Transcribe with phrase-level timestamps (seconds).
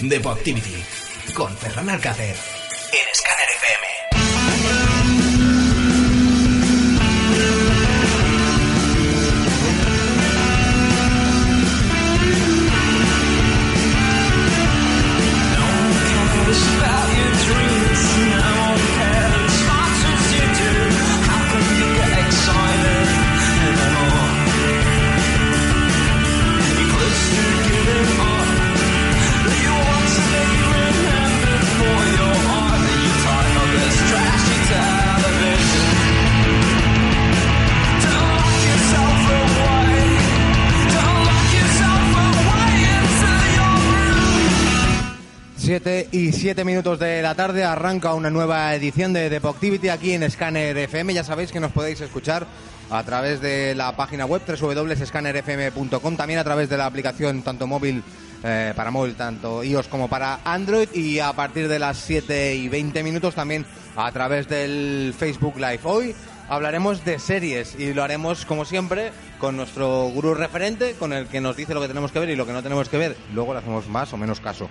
[0.00, 0.84] The Activity
[1.34, 2.55] con Ferran Alcácer
[46.46, 51.12] 7 minutos de la tarde arranca una nueva edición de Depoctivity aquí en Scanner FM.
[51.12, 52.46] Ya sabéis que nos podéis escuchar
[52.88, 58.00] a través de la página web www.scannerfm.com, también a través de la aplicación tanto móvil
[58.44, 62.68] eh, para móvil, tanto iOS como para Android, y a partir de las 7 y
[62.68, 65.80] 20 minutos también a través del Facebook Live.
[65.82, 66.14] Hoy
[66.48, 71.40] hablaremos de series y lo haremos como siempre con nuestro gurú referente, con el que
[71.40, 73.16] nos dice lo que tenemos que ver y lo que no tenemos que ver.
[73.34, 74.68] Luego le hacemos más o menos caso.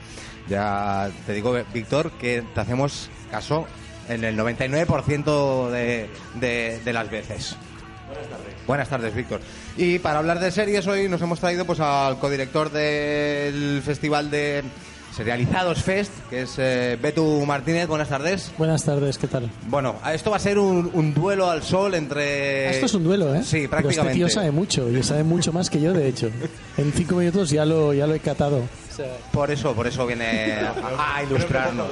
[0.48, 3.68] Ya te digo, Víctor, que te hacemos caso
[4.10, 7.56] en el 99% de, de, de las veces.
[8.08, 8.56] Buenas tardes.
[8.68, 9.42] Buenas tardes, Víctor.
[9.78, 14.64] Y para hablar de series hoy nos hemos traído pues al codirector del Festival de
[15.16, 17.88] Serializados Fest, que es eh, Betu Martínez.
[17.88, 18.52] Buenas tardes.
[18.58, 19.50] Buenas tardes, ¿qué tal?
[19.68, 22.70] Bueno, esto va a ser un, un duelo al sol entre...
[22.72, 23.42] Esto es un duelo, ¿eh?
[23.44, 24.02] Sí, Pero prácticamente.
[24.02, 26.30] este tío sabe mucho, y sabe mucho más que yo, de hecho.
[26.78, 28.58] En cinco minutos ya lo, ya lo he catado.
[28.58, 31.88] O sea, Por eso, por eso viene a, a ilustrarnos.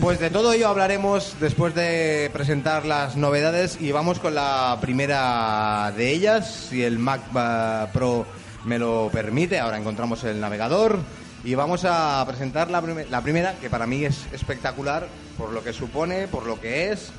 [0.00, 5.90] Pues de todo ello hablaremos después de presentar las novedades y vamos con la primera
[5.96, 8.26] de ellas, si el Mac eh, Pro
[8.66, 9.58] me lo permite.
[9.58, 10.98] Ahora encontramos el navegador
[11.44, 15.08] y vamos a presentar la, prime- la primera, que para mí es espectacular
[15.38, 17.10] por lo que supone, por lo que es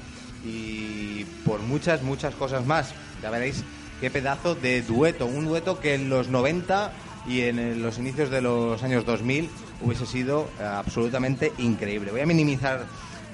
[0.46, 2.94] y por muchas, muchas cosas más.
[3.22, 3.64] Ya veréis
[4.02, 6.92] qué pedazo de dueto, un dueto que en los 90
[7.28, 9.50] y en los inicios de los años 2000
[9.82, 12.12] hubiese sido eh, absolutamente increíble.
[12.12, 12.86] Voy a minimizar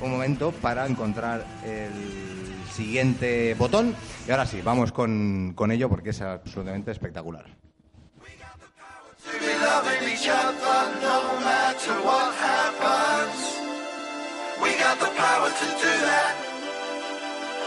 [0.01, 1.91] un momento para encontrar el
[2.73, 3.95] siguiente botón
[4.27, 7.45] y ahora sí, vamos con, con ello porque es absolutamente espectacular.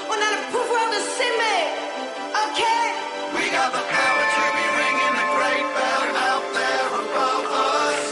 [0.06, 1.58] Well, now the proof world is see me.
[2.46, 2.86] Okay.
[3.34, 8.02] We got the power to be ringing the great bell out there above us.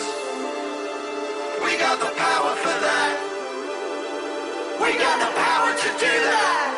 [1.63, 3.15] We got the power for that.
[4.83, 6.69] We got the power to do that.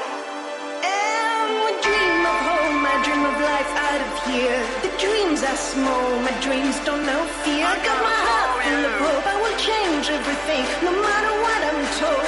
[0.85, 4.86] And we dream of home, I dream of life out of here.
[4.99, 7.67] Dreams are small, my dreams don't know fear.
[7.69, 10.65] I got my heart in the hope, I will change everything.
[10.83, 12.26] No matter what I'm told,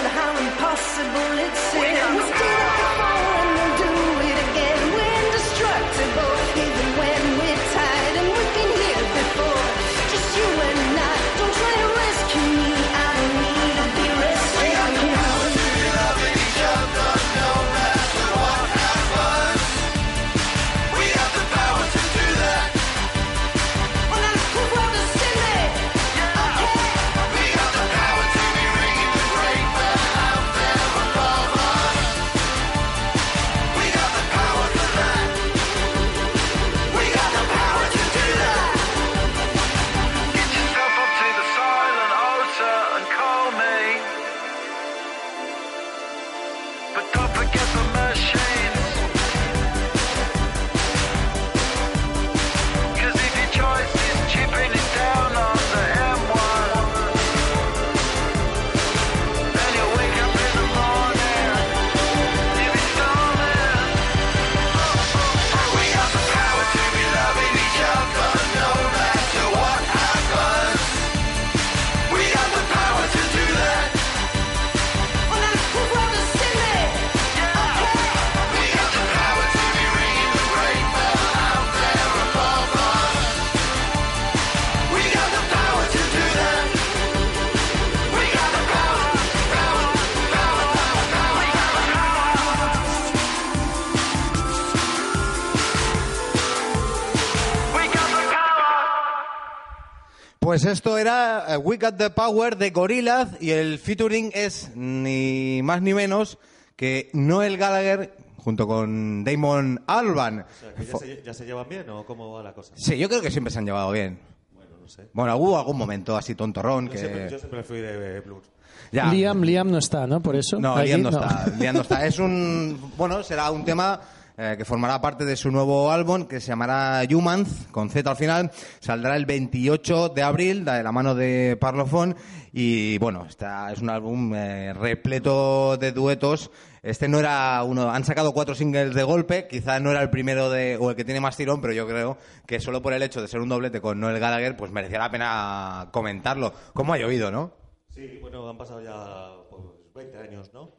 [100.58, 105.60] Pues esto era eh, We Got the Power de Gorillaz y el featuring es ni
[105.62, 106.36] más ni menos
[106.74, 110.40] que Noel Gallagher junto con Damon Alban.
[110.40, 112.72] O sea, ya, se, ya se llevan bien o cómo va la cosa?
[112.74, 114.18] Sí, yo creo que siempre se han llevado bien.
[114.52, 115.08] Bueno, no sé.
[115.12, 116.98] Bueno, hubo algún momento así tontorrón Yo, que...
[116.98, 118.42] siempre, yo siempre fui de Blur.
[118.90, 119.12] Ya.
[119.12, 120.20] Liam, Liam no está, ¿no?
[120.20, 120.58] Por eso.
[120.58, 121.52] No, Liam no, está.
[121.56, 122.04] Liam no está.
[122.04, 124.00] Es un, bueno, será un tema
[124.40, 128.16] eh, que formará parte de su nuevo álbum que se llamará Humans, con Z al
[128.16, 128.52] final.
[128.78, 132.14] Saldrá el 28 de abril, de la mano de Parlophone.
[132.52, 136.52] Y bueno, está, es un álbum eh, repleto de duetos.
[136.84, 140.48] Este no era uno, han sacado cuatro singles de golpe, quizás no era el primero
[140.50, 143.20] de, o el que tiene más tirón, pero yo creo que solo por el hecho
[143.20, 146.52] de ser un doblete con Noel Gallagher, pues merecía la pena comentarlo.
[146.74, 147.52] ¿Cómo ha llovido, no?
[147.90, 149.64] Sí, bueno, han pasado ya pues,
[149.96, 150.77] 20 años, ¿no?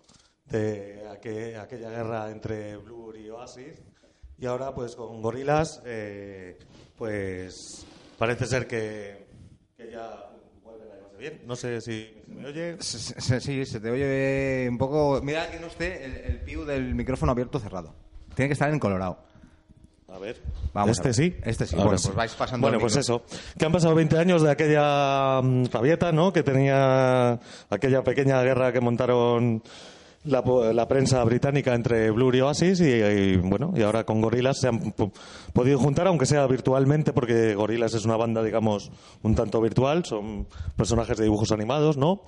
[0.49, 3.81] De aqu- aquella guerra entre Blur y Oasis.
[4.37, 5.81] Y ahora, pues con Gorilas,
[6.97, 7.85] pues
[8.17, 9.27] parece ser que,
[9.77, 10.29] que ya
[10.63, 11.41] vuelven a llevarse bien.
[11.45, 12.77] No sé si se me oye.
[12.79, 15.19] Sí, se te oye un poco.
[15.23, 17.93] Mira que no esté el, el piu del micrófono abierto o cerrado.
[18.35, 19.19] Tiene que estar en colorado.
[20.07, 20.41] A ver.
[20.73, 21.13] Vamos este a ver.
[21.15, 21.35] sí.
[21.43, 21.75] Este sí.
[21.75, 23.23] Ahora Bueno, pues vais pasando Bueno, pues eso.
[23.57, 26.33] Que han pasado 20 años de aquella mm, rabieta, ¿no?
[26.33, 29.61] Que tenía aquella pequeña guerra que montaron
[30.25, 30.43] la,
[30.73, 34.91] la prensa británica entre Blur y Oasis y, bueno, y ahora con Gorillaz se han
[34.91, 35.11] po-
[35.53, 38.91] podido juntar, aunque sea virtualmente, porque Gorillaz es una banda, digamos,
[39.23, 42.21] un tanto virtual, son personajes de dibujos animados, ¿no?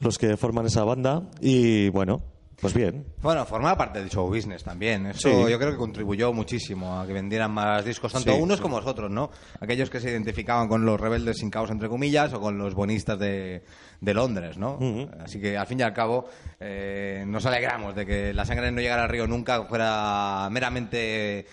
[0.00, 2.22] Los que forman esa banda y bueno,
[2.60, 3.04] pues bien.
[3.22, 5.06] Bueno, formaba parte del show business también.
[5.06, 5.50] Eso Sí.
[5.50, 8.86] yo creo que contribuyó muchísimo a que vendieran más discos, tanto Sí, unos como los
[8.86, 9.30] otros, ¿no?
[9.60, 13.18] Aquellos que se identificaban con los rebeldes sin caos, entre comillas, o con los bonistas
[13.18, 13.62] de,
[14.00, 14.78] de Londres, ¿no?
[15.22, 16.26] Así que, al fin y al cabo,
[16.60, 21.46] eh, nos alegramos de que la sangre no llegara al río nunca, fuera meramente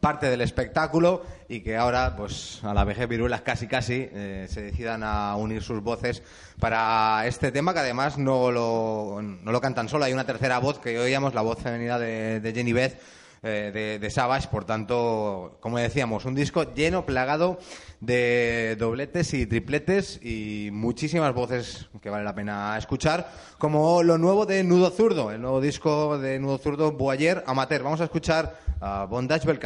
[0.00, 4.62] parte del espectáculo y que ahora, pues, a la vejez viruelas casi casi eh, se
[4.62, 6.22] decidan a unir sus voces
[6.58, 10.78] para este tema que además no lo, no lo cantan solo, hay una tercera voz
[10.78, 12.98] que oíamos, la voz femenina de, Jenny Beth
[13.42, 17.58] eh, de, de Savage, por tanto, como decíamos, un disco lleno, plagado
[18.00, 24.46] de dobletes y tripletes y muchísimas voces que vale la pena escuchar, como lo nuevo
[24.46, 27.82] de Nudo Zurdo, el nuevo disco de Nudo Zurdo, Boyer Amateur.
[27.82, 29.58] Vamos a escuchar a Bondage Bel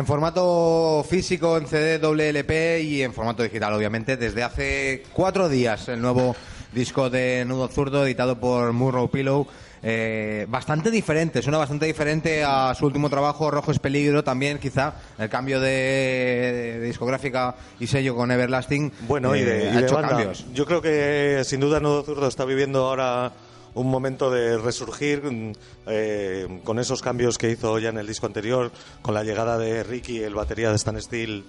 [0.00, 5.46] En formato físico, en CD, doble LP y en formato digital, obviamente, desde hace cuatro
[5.50, 5.90] días.
[5.90, 6.34] El nuevo
[6.72, 9.46] disco de Nudo Zurdo, editado por Murrow Pillow.
[9.82, 14.94] eh, bastante diferente, suena bastante diferente a su último trabajo, Rojo es Peligro, también quizá
[15.18, 19.72] el cambio de, de discográfica y sello con Everlasting Bueno, y eh, de, y ha
[19.72, 20.08] de hecho banda.
[20.16, 20.46] cambios.
[20.54, 23.32] Yo creo que sin duda Nudo Zurdo está viviendo ahora
[23.74, 25.52] un momento de resurgir mm,
[25.86, 28.70] eh, con esos cambios que hizo ya en el disco anterior,
[29.02, 31.44] con la llegada de Ricky, el batería de Stan Steel,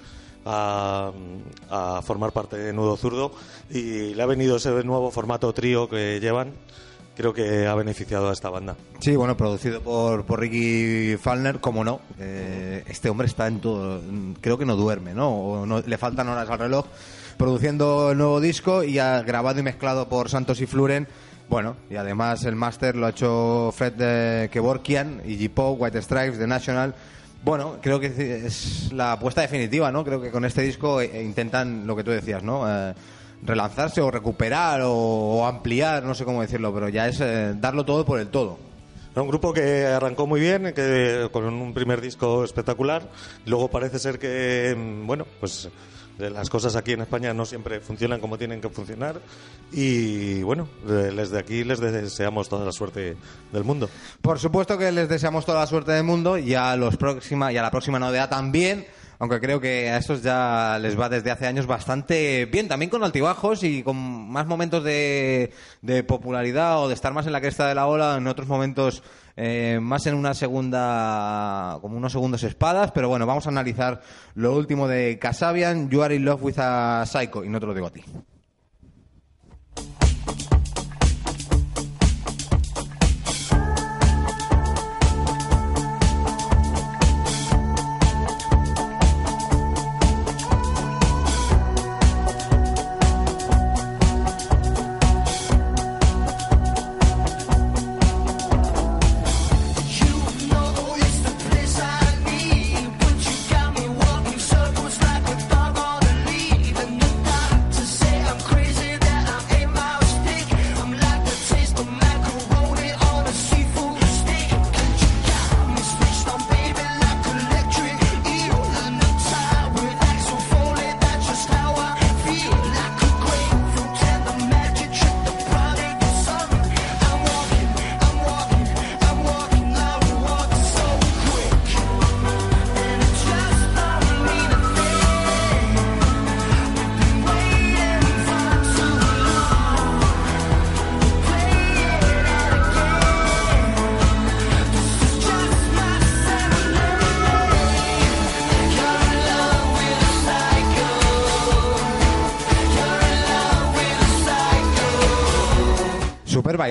[0.46, 1.12] a,
[1.70, 3.32] a formar parte de Nudo Zurdo
[3.70, 6.54] y le ha venido ese nuevo formato trío que llevan.
[7.16, 8.76] Creo que ha beneficiado a esta banda.
[9.02, 12.00] Sí, bueno, producido por, por Ricky Falner, como no.
[12.18, 14.02] eh, este hombre está en todo.
[14.40, 15.30] Creo que no duerme, ¿no?
[15.30, 16.86] O no- le faltan horas al reloj.
[17.38, 21.08] Produciendo el nuevo disco y ha grabado y mezclado por Santos y Fluren.
[21.52, 26.40] Bueno, y además el máster lo ha hecho Fred eh, Kevorkian y G-Pop, White Stripes,
[26.40, 26.96] The National.
[27.44, 30.06] Bueno, creo que es la apuesta definitiva, ¿no?
[30.06, 32.64] Creo que con este disco eh, intentan lo que tú decías, ¿no?
[32.70, 32.94] Eh,
[33.44, 38.06] relanzarse o recuperar o, ampliar, no sé cómo decirlo, pero ya es eh, darlo todo
[38.06, 38.58] por el todo.
[39.14, 43.10] Un grupo que arrancó muy bien, que con un primer disco espectacular.
[43.46, 45.70] Luego parece ser que, mm, bueno, pues eh,
[46.30, 49.20] las cosas aquí en España no siempre funcionan como tienen que funcionar.
[49.72, 53.18] Y bueno, eh, desde aquí les deseamos toda la suerte
[53.52, 53.90] del mundo.
[54.22, 57.58] Por supuesto que les deseamos toda la suerte del mundo y a, los próxima, y
[57.58, 58.86] a la próxima novedad también,
[59.22, 63.04] aunque creo que a estos ya les va desde hace años bastante bien, también con
[63.04, 63.96] altibajos y con
[64.32, 68.18] más momentos de, de popularidad o de estar más en la cresta de la ola,
[68.18, 69.04] en otros momentos
[69.38, 74.02] eh, más en una segunda, como unos segundos espadas, pero bueno, vamos a analizar
[74.34, 77.76] lo último de Casabian, You Are in Love with a Psycho, y no te lo
[77.76, 78.04] digo a ti.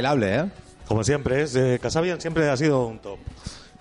[0.01, 0.45] Bailable, ¿eh?
[0.89, 3.19] Como siempre, es, eh, Casabian siempre ha sido un top.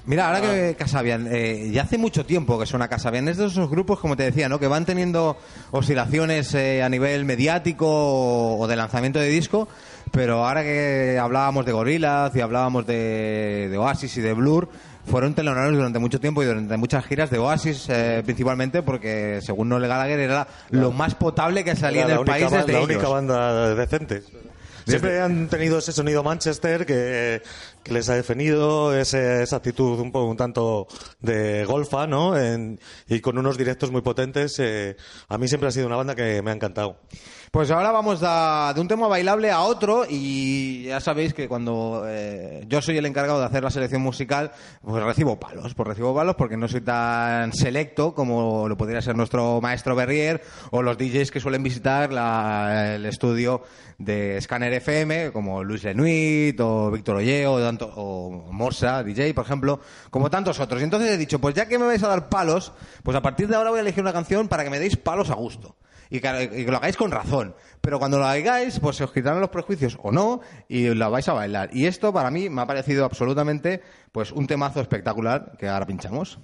[0.05, 3.69] Mira, ahora que Casabian, eh, ya hace mucho tiempo que suena Casabian, es de esos
[3.69, 4.59] grupos, como te decía, ¿no?
[4.59, 5.37] que van teniendo
[5.71, 9.67] oscilaciones eh, a nivel mediático o, o de lanzamiento de disco,
[10.11, 14.69] pero ahora que hablábamos de Gorillaz y hablábamos de, de Oasis y de Blur,
[15.05, 19.69] fueron teloneros durante mucho tiempo y durante muchas giras de Oasis eh, principalmente porque, según
[19.69, 22.57] Noel Gallagher, era lo más potable que salía Era en la el única, país ba-
[22.59, 22.89] desde la ellos.
[22.91, 24.23] única banda decente.
[24.89, 27.41] Siempre han tenido ese sonido Manchester que,
[27.83, 30.87] que les ha definido, ese- esa actitud un, poco, un tanto
[31.19, 32.37] de golfa, ¿no?
[32.37, 34.57] En- y con unos directos muy potentes.
[34.59, 34.95] eh,
[35.27, 36.97] a mí siempre ha sido una banda que me ha encantado.
[37.51, 42.63] Pues ahora vamos de un tema bailable a otro y ya sabéis que cuando eh,
[42.67, 44.51] yo soy el encargado de hacer la selección musical,
[44.83, 49.15] pues recibo palos, pues recibo palos porque no soy tan selecto como lo podría ser
[49.15, 53.63] nuestro maestro Berrier o los DJs que suelen visitar la- el estudio
[53.97, 59.45] de Scanner FM, como Luis Lenuit o Víctor Olleo o, tanto- o Morsa, DJ, por
[59.45, 59.79] ejemplo,
[60.11, 60.81] como tantos otros.
[60.81, 63.47] Y entonces he dicho, pues ya que me vais a dar palos, pues a partir
[63.47, 65.75] de ahora voy a elegir una canción para que me deis palos a gusto
[66.09, 67.55] y que, lo hagáis con razón.
[67.81, 71.27] Pero cuando lo hagáis, pues se os quitarán los prejuicios o no y la vais
[71.27, 71.69] a bailar.
[71.73, 76.39] Y esto para mí me ha parecido absolutamente pues un temazo espectacular que ahora pinchamos.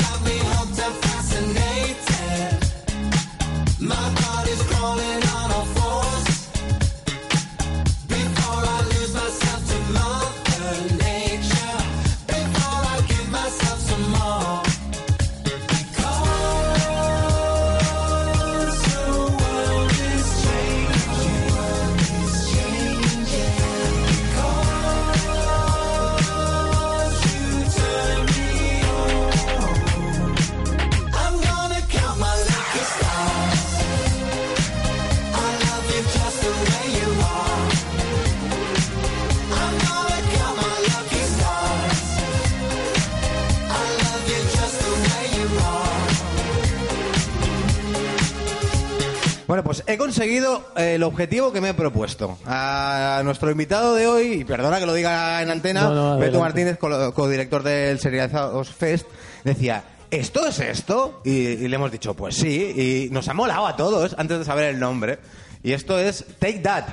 [49.93, 52.39] He conseguido eh, el objetivo que me he propuesto.
[52.47, 56.41] A nuestro invitado de hoy, y perdona que lo diga en antena, No, no, Beto.
[56.41, 59.07] Martínez, co- codirector del Serializados Fest,
[59.45, 61.21] decía, ¿esto es esto?
[61.25, 64.45] Y, y le hemos dicho, pues sí, y nos ha molado a todos antes de
[64.45, 65.19] saber el nombre.
[65.63, 66.85] Y esto es Take That.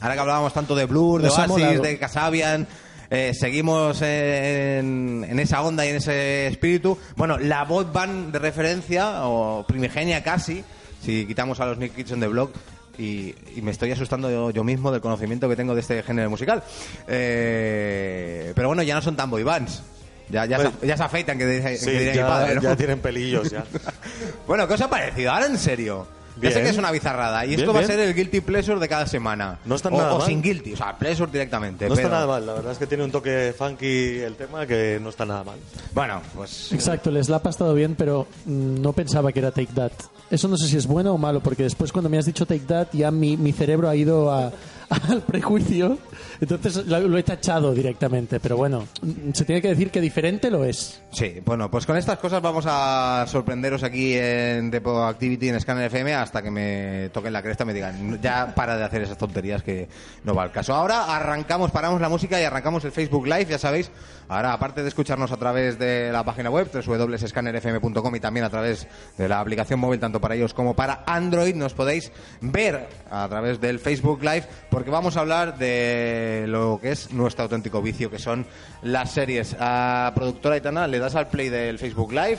[0.00, 2.66] Ahora que hablábamos tanto de Blur, de Nos ha Oasis, de Casabian,
[3.10, 6.96] eh, seguimos en, en esa onda y en ese espíritu.
[7.16, 10.64] Bueno, la voz band de referencia, o primigenia casi,
[11.00, 12.52] si quitamos a los Nick Kids on the Block,
[12.98, 16.28] y, y me estoy asustando yo, yo mismo del conocimiento que tengo de este género
[16.28, 16.62] musical.
[17.08, 19.82] Eh, pero bueno, ya no son tan boy bands.
[20.28, 22.62] Ya, ya, se, ya se afeitan, que, Sí, que diría mi ya, padre, ¿no?
[22.62, 23.64] ya tienen pelillos ya.
[24.46, 25.32] Bueno, ¿qué os ha parecido?
[25.32, 26.06] Ahora en serio.
[26.40, 27.44] Ya sé que es una bizarrada.
[27.44, 29.58] Y Bien, esto va a ser el guilty pleasure de cada semana.
[29.64, 30.26] No está o, nada o mal.
[30.26, 31.88] sin guilty, o sea, pleasure directamente.
[31.88, 34.66] No pero- está nada mal, la verdad es que tiene un toque funky el tema
[34.66, 35.58] que no está nada mal.
[35.94, 36.72] Bueno, pues.
[36.72, 39.92] Exacto, el slap ha estado bien, pero mm, no pensaba que era Take That.
[40.30, 42.60] Eso no sé si es bueno o malo, porque después cuando me has dicho Take
[42.66, 44.52] That ya mi, mi cerebro ha ido a-
[44.90, 45.98] al prejuicio,
[46.40, 48.40] entonces lo, he tachado directamente.
[48.40, 48.86] Pero bueno,
[49.32, 51.00] se tiene que decir que diferente lo es.
[51.12, 55.86] Sí, bueno, pues con estas cosas vamos a sorprenderos aquí en Depo Activity en Scanner
[55.86, 59.16] FM hasta que me toquen la cresta y me digan, ya para de hacer esas
[59.16, 59.88] tonterías que
[60.24, 60.74] no va al caso.
[60.74, 63.90] Ahora arrancamos, paramos la música y arrancamos el Facebook Live, ya sabéis.
[64.32, 68.86] Ahora, aparte de escucharnos a través de la página web, www.scannerfm.com y también a través
[69.18, 73.60] de la aplicación móvil, tanto para ellos como para Android, nos podéis ver a través
[73.60, 78.20] del Facebook Live, porque vamos a hablar de lo que es nuestro auténtico vicio, que
[78.20, 78.46] son
[78.82, 79.56] las series.
[79.58, 82.38] A productora Itana, le das al play del Facebook Live,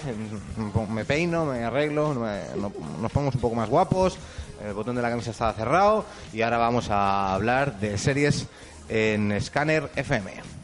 [0.89, 4.17] me peino, me arreglo, me- no- nos ponemos un poco más guapos,
[4.65, 8.47] el botón de la camisa está cerrado y ahora vamos a hablar de series
[8.87, 10.60] en Scanner FM.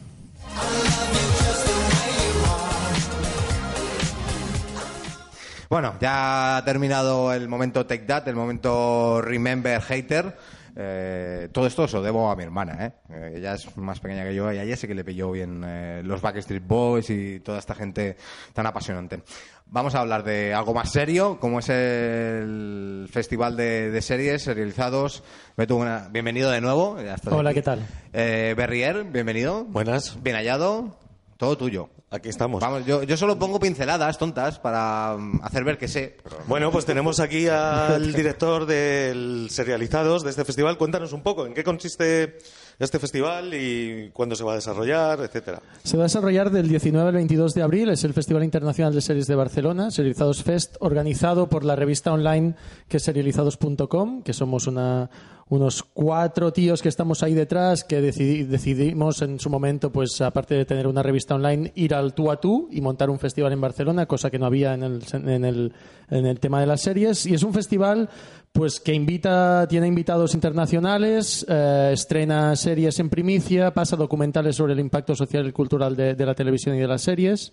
[5.70, 10.34] Bueno, ya ha terminado el momento Take That, el momento Remember Hater.
[10.80, 12.92] Eh, todo esto se lo debo a mi hermana, ¿eh?
[13.10, 15.62] Eh, Ella es más pequeña que yo y a ella sí que le pilló bien
[15.66, 18.16] eh, los Backstreet Boys y toda esta gente
[18.52, 19.22] tan apasionante.
[19.66, 25.24] Vamos a hablar de algo más serio, como es el Festival de, de Series Serializados.
[25.56, 26.96] Beto, una- bienvenido de nuevo.
[27.02, 27.56] ya estás Hola, aquí.
[27.58, 27.86] ¿qué tal?
[28.12, 29.64] Eh, Berrier, bienvenido.
[29.64, 30.96] Buenas, Bien hallado.
[31.38, 31.88] Todo tuyo.
[32.10, 32.60] aquí estamos.
[32.60, 36.16] Vamos, yo, yo solo pongo pinceladas tontas para mm, hacer ver que sé.
[36.24, 40.76] pero- Bueno, pues tenemos aquí al director del Serializados de este festival.
[40.76, 42.38] Cuéntanos un poco en qué consiste
[42.78, 45.60] este festival y cuándo se va a desarrollar, etcétera.
[45.82, 49.00] Se va a desarrollar del 19 al 22 de abril, es el Festival Internacional de
[49.00, 52.54] Series de Barcelona, Serializados Fest, organizado por la revista online
[52.88, 55.10] que es serializados.com, que somos una,
[55.48, 60.54] unos cuatro tíos que estamos ahí detrás, que decidi- decidimos en su momento, pues aparte
[60.54, 63.60] de tener una revista online, ir al tú a tú y montar un festival en
[63.60, 65.72] Barcelona, cosa que no había en el, en el,
[66.10, 67.26] en el tema de las series.
[67.26, 68.08] Y es un festival
[68.52, 74.80] pues que invita, tiene invitados internacionales, eh, estrena series en primicia, pasa documentales sobre el
[74.80, 77.52] impacto social y cultural de, de la televisión y de las series,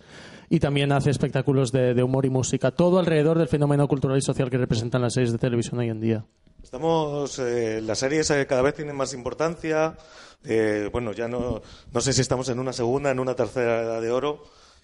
[0.50, 2.70] y también hace espectáculos de, de humor y música.
[2.70, 6.00] Todo alrededor del fenómeno cultural y social que representan las series de televisión hoy en
[6.00, 6.24] día.
[6.62, 9.96] Estamos, eh, las series eh, cada vez tienen más importancia.
[10.44, 14.00] eh, bueno, ya no, no sé si estamos en una segunda, en una tercera edad
[14.00, 14.42] de oro.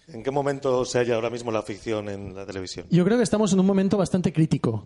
[0.09, 2.87] ¿En qué momento se halla ahora mismo la ficción en la televisión?
[2.91, 4.85] Yo creo que estamos en un momento bastante crítico,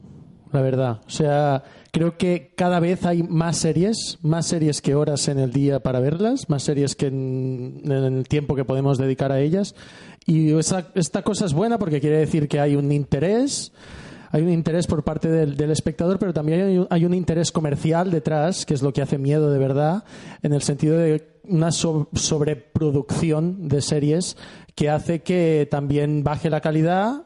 [0.57, 1.01] la verdad.
[1.07, 5.53] O sea, creo que cada vez hay más series, más series que horas en el
[5.53, 9.75] día para verlas, más series que en, el tiempo que podemos dedicar a ellas.
[10.27, 13.73] Y esa- esta cosa es buena porque quiere decir que hay un interés.
[14.33, 17.53] Hay un interés por parte del, del espectador, pero también hay un, hay un interés
[17.53, 20.03] comercial detrás, que es lo que hace miedo de verdad,
[20.43, 24.37] en el sentido de una so- sobreproducción de series
[24.75, 27.26] que hace que también baje la calidad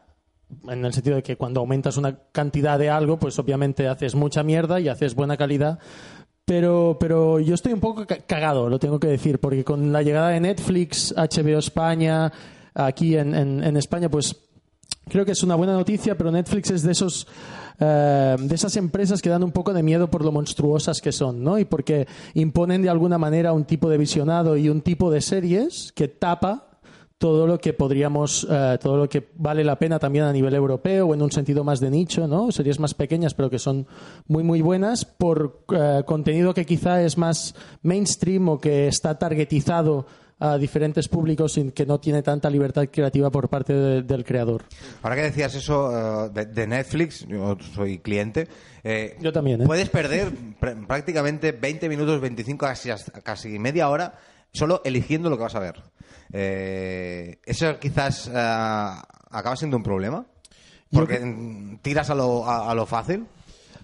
[0.68, 4.42] en el sentido de que cuando aumentas una cantidad de algo, pues obviamente haces mucha
[4.42, 5.78] mierda y haces buena calidad.
[6.44, 10.02] Pero, pero yo estoy un poco ca- cagado, lo tengo que decir, porque con la
[10.02, 12.32] llegada de Netflix, HBO España,
[12.74, 14.34] aquí en, en- en España, pues
[15.08, 17.26] creo que es una buena noticia, pero Netflix es de esos
[17.82, 21.42] eh, de esas empresas que dan un poco de miedo por lo monstruosas que son,
[21.42, 21.58] ¿no?
[21.58, 25.92] Y porque imponen de alguna manera un tipo de visionado y un tipo de series
[25.94, 26.66] que tapa
[27.20, 31.06] todo lo que podríamos, eh, todo lo que vale la pena también a nivel europeo
[31.06, 32.50] o en un sentido más de nicho, ¿no?
[32.50, 33.86] Series más pequeñas pero que son
[34.26, 40.06] muy muy buenas por eh, contenido que quizá es más mainstream o que está targetizado
[40.38, 44.62] a diferentes públicos y que no tiene tanta libertad creativa por parte de- del creador.
[45.02, 45.90] Ahora que decías eso
[46.26, 48.48] eh, de, de Netflix, yo soy cliente.
[48.82, 49.66] eh, Yo también, ¿eh?
[49.66, 52.88] Puedes perder pr- prácticamente 20 minutos, 25, casi,
[53.22, 54.14] casi media hora
[54.52, 55.82] solo eligiendo lo que vas a ver.
[56.32, 60.26] Eh, eso quizás eh, acaba siendo un problema.
[60.92, 63.26] Porque tiras a lo, a, a lo fácil.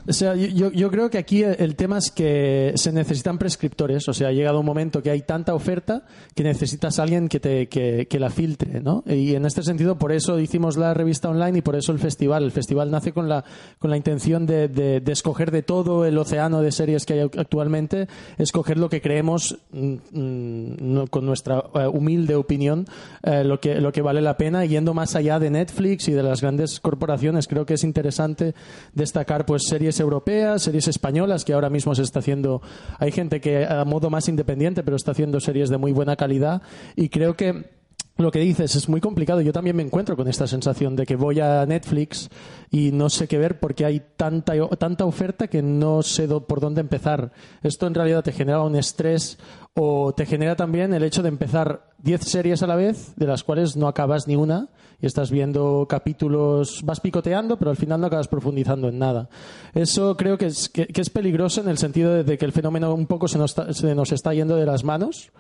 [0.09, 4.09] O sea, yo, yo creo que aquí el tema es que se necesitan prescriptores.
[4.09, 7.69] O sea, ha llegado un momento que hay tanta oferta que necesitas alguien que, te,
[7.69, 9.03] que, que la filtre, ¿no?
[9.07, 12.45] Y en este sentido, por eso hicimos la revista online y por eso el festival.
[12.45, 13.45] El festival nace con la,
[13.79, 18.07] con la intención de, de- escoger de todo el océano de series que hay actualmente,
[18.39, 22.87] escoger lo que creemos, mm, mm, con nuestra eh, humilde opinión,
[23.23, 26.23] eh, lo, que, lo que vale la pena, yendo más allá de Netflix y de
[26.23, 27.49] las grandes corporaciones.
[27.49, 28.55] Creo que es interesante
[28.93, 32.63] destacar pues series europeas, series españolas, que ahora mismo se está haciendo.
[32.99, 36.63] Hay gente que a modo más independiente, pero está haciendo series de muy buena calidad.
[36.95, 37.76] Y creo que
[38.17, 39.41] lo que dices es muy complicado.
[39.41, 42.31] Yo también me encuentro con esta sensación de que voy a Netflix
[42.71, 46.81] y no sé qué ver porque hay tanta, tanta oferta que no sé por dónde
[46.81, 47.33] empezar.
[47.63, 49.39] Esto en realidad te genera un estrés
[49.75, 53.45] o te genera también el hecho de empezar 10 series a la vez, de las
[53.45, 58.07] cuales no acabas ni una y estás viendo capítulos, vas picoteando, pero al final no
[58.07, 59.29] acabas profundizando en nada.
[59.75, 62.95] Eso creo que es, que, es peligroso en el sentido de, de que el fenómeno
[62.95, 65.31] un poco se nos se nos está yendo de las manos.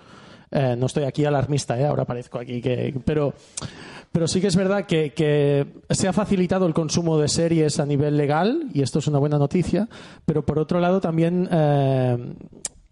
[0.50, 1.86] Eh, no estoy aquí alarmista, ¿eh?
[1.86, 2.94] ahora parezco aquí que.
[3.04, 3.34] Pero,
[4.12, 8.16] pero sí que es verdad que, se ha facilitado el consumo de series a nivel
[8.16, 9.88] legal, y esto es una buena noticia,
[10.24, 12.34] pero por otro lado también eh,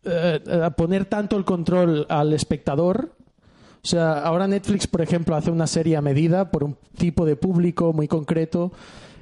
[0.05, 0.41] eh,
[0.77, 3.13] poner tanto el control al espectador.
[3.83, 7.37] O sea, ahora Netflix, por ejemplo, hace una serie a medida por un tipo de
[7.37, 8.73] público muy concreto.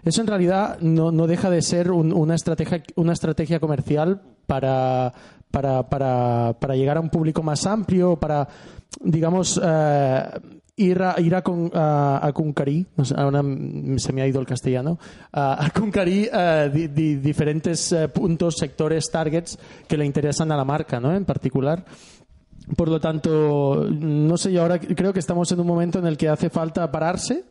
[0.05, 5.13] Eso en realidad no, no deja de ser un- una, estrategia, una estrategia comercial para,
[5.51, 8.49] para, para, para llegar a un público más amplio, para,
[9.01, 10.23] digamos, eh,
[10.77, 12.33] ir a, ir a, con, a, a
[13.17, 13.43] ahora
[13.97, 14.99] se me ha ido el castellano,
[15.33, 20.57] a, a conquerir eh, di- di- diferentes eh, puntos, sectores, targets que le interesan a
[20.57, 21.15] la marca, ¿no?
[21.15, 21.85] En particular.
[22.77, 26.17] Por lo tanto, no sé, yo ahora creo que estamos en un momento en el
[26.17, 27.45] que hace falta pararse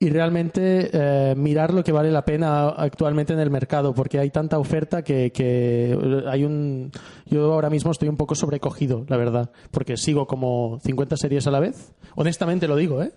[0.00, 4.30] y realmente eh, mirar lo que vale la pena actualmente en el mercado, porque hay
[4.30, 5.96] tanta oferta que, que
[6.28, 6.92] hay un.
[7.26, 11.50] Yo ahora mismo estoy un poco sobrecogido, la verdad, porque sigo como 50 series a
[11.50, 11.94] la vez.
[12.14, 13.12] Honestamente lo digo, ¿eh?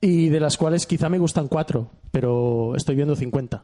[0.00, 3.62] Y de las cuales quizá me gustan cuatro, pero estoy viendo 50.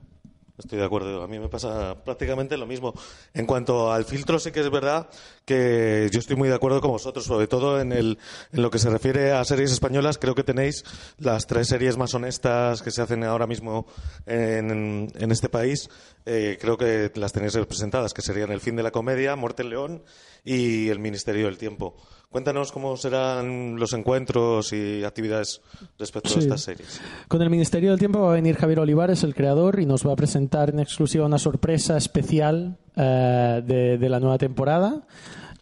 [0.57, 2.95] Estoy de acuerdo, a mí me pasa prácticamente lo mismo.
[3.33, 5.09] En cuanto al filtro, sí que es verdad
[5.45, 8.17] que yo estoy muy de acuerdo con vosotros, sobre todo en,
[8.53, 10.17] lo que se refiere a series españolas.
[10.17, 10.85] Creo que tenéis
[11.19, 13.87] las tres series más honestas que se hacen ahora mismo
[14.27, 15.89] en, en este país.
[16.25, 19.71] Eh, creo que las tenéis representadas, que serían El fin de la comedia, Muerte en
[19.71, 20.05] León
[20.45, 21.97] y El Ministerio del Tiempo.
[22.35, 25.61] Cuéntanos cómo serán los encuentros y actividades
[25.97, 26.41] respecto Sí.
[26.41, 27.01] a estas series.
[27.29, 30.15] Con el Ministerio del Tiempo va a venir Javier Olivares, el creador, y nos va
[30.15, 35.03] a presentar en exclusiva una sorpresa especial eh, de, de la nueva temporada.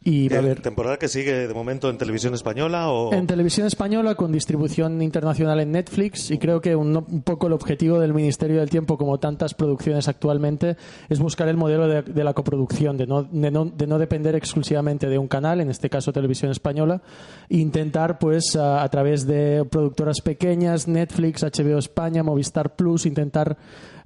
[0.04, 3.12] Y va a ¿El haber temporada que sigue de momento en televisión española o...?
[3.12, 7.52] en televisión española con distribución internacional en Netflix y creo que un, un poco el
[7.52, 10.76] objetivo del Ministerio del Tiempo, como tantas producciones actualmente,
[11.08, 14.34] es buscar el modelo de, de la coproducción, de no, de, no, de no depender
[14.34, 17.00] exclusivamente de un canal, en este caso televisión española,
[17.48, 23.56] e intentar pues a, a través de productoras pequeñas, Netflix, HBO España, Movistar Plus, intentar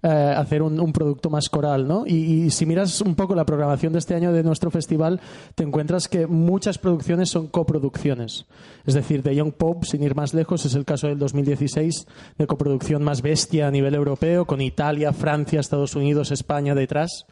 [0.03, 2.07] eh, hacer un, producto más coral, ¿no?
[2.07, 5.21] Y, si miras un poco la programación de este año de nuestro festival,
[5.55, 8.47] te encuentras que muchas producciones son coproducciones.
[8.85, 12.07] Es decir, de Young Pope, sin ir más lejos, es el caso del 2016
[12.39, 17.27] de coproducción más bestia a nivel europeo, con Italia, Francia, Estados Unidos, España detrás.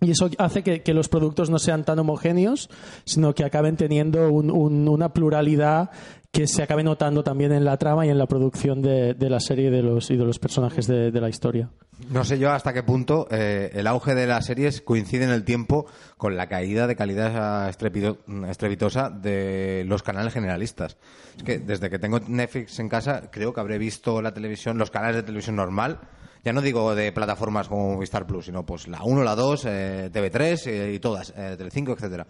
[0.00, 2.70] Y eso hace que, los productos no sean tan homogéneos,
[3.04, 5.90] sino que acaben teniendo un- un- una pluralidad
[6.30, 9.70] que se acabe notando también en la trama y en la producción de, la serie
[9.70, 11.70] de los, y de los personajes de, la historia.
[12.10, 15.42] No sé yo hasta qué punto eh, el auge de las series coincide en el
[15.44, 20.96] tiempo con la caída de calidad estrepito- estrepitosa de los canales generalistas.
[21.38, 24.90] Es que desde que tengo Netflix en casa creo que habré visto la televisión, los
[24.92, 25.98] canales de televisión normal.
[26.44, 30.10] Ya no digo de plataformas como Movistar Plus, sino pues la 1, la 2, eh,
[30.12, 32.26] TV3 eh, y todas, eh, Telecinco, etcétera.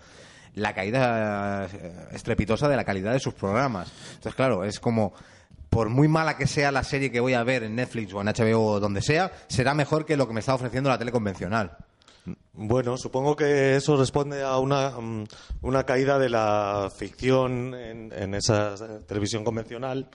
[0.55, 3.93] La caída eh, estrepitosa de la calidad de sus programas.
[4.09, 5.13] Entonces, claro, es como
[5.69, 8.29] por muy mala que sea la serie que voy a ver en Netflix o en
[8.29, 11.77] HBO o donde sea, será mejor que lo que me está ofreciendo la tele convencional.
[12.53, 15.25] Bueno, supongo que eso responde a una, mm,
[15.63, 20.09] una caída de la ficción en, esa eh, televisión convencional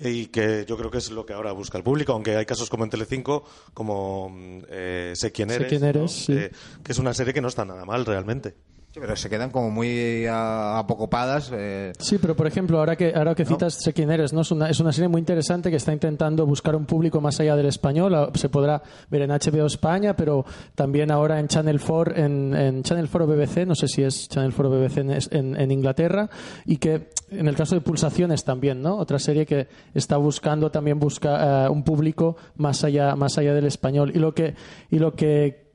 [0.00, 2.70] y que yo creo que es lo que ahora busca el público, aunque hay casos
[2.70, 6.28] como en Telecinco, como mm, eh, Sé quién Sé eres.
[6.28, 6.50] Eh,
[6.82, 8.54] que es una serie que no está nada mal realmente.
[8.92, 11.52] Sí, pero se quedan como muy apocopadas.
[11.54, 14.40] eh, Sí, pero por ejemplo, ahora que, ahora que citas Sé quién eres, ¿no?
[14.40, 17.54] Es una, es una serie muy interesante que está intentando buscar un público más allá
[17.54, 18.12] del español.
[18.16, 22.82] Ah, Se podrá ver en HBO España, pero también ahora en Channel 4, en, en
[22.82, 25.70] Channel 4 o BBC, no sé si es Channel 4 o BBC en, en, en
[25.70, 26.28] Inglaterra,
[26.66, 28.96] y que en el caso de Pulsaciones también, ¿no?
[28.96, 33.66] Otra serie que está buscando también busca eh, un público más allá, más allá del
[33.66, 34.10] español.
[34.12, 34.56] Y lo que,
[34.90, 35.69] y lo que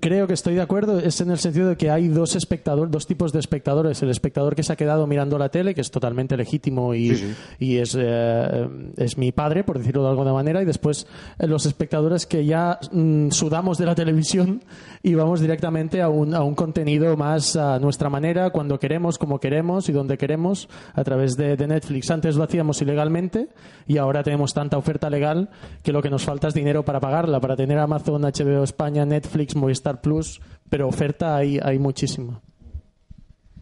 [0.00, 3.06] creo que estoy de acuerdo es en el sentido de que hay dos espectadores, dos
[3.06, 4.02] tipos de espectadores.
[4.02, 7.76] El espectador que se ha quedado mirando la tele, que es totalmente legítimo y, y
[7.76, 11.06] es, eh, es mi padre, por decirlo de alguna manera, y después
[11.38, 14.62] eh, los espectadores que ya mm, sudamos de la televisión
[15.02, 19.38] y vamos directamente a un, a un contenido más a nuestra manera, cuando queremos, como
[19.38, 22.10] queremos y donde queremos, a través de, de Netflix.
[22.10, 23.48] Antes lo hacíamos ilegalmente
[23.86, 25.48] y ahora tenemos tanta oferta legal
[25.82, 29.56] que lo que nos falta es dinero para pagarla, para tener Amazon, HBO España, Netflix,
[29.60, 32.40] Movistar Plus, pero oferta hay, hay muchísima.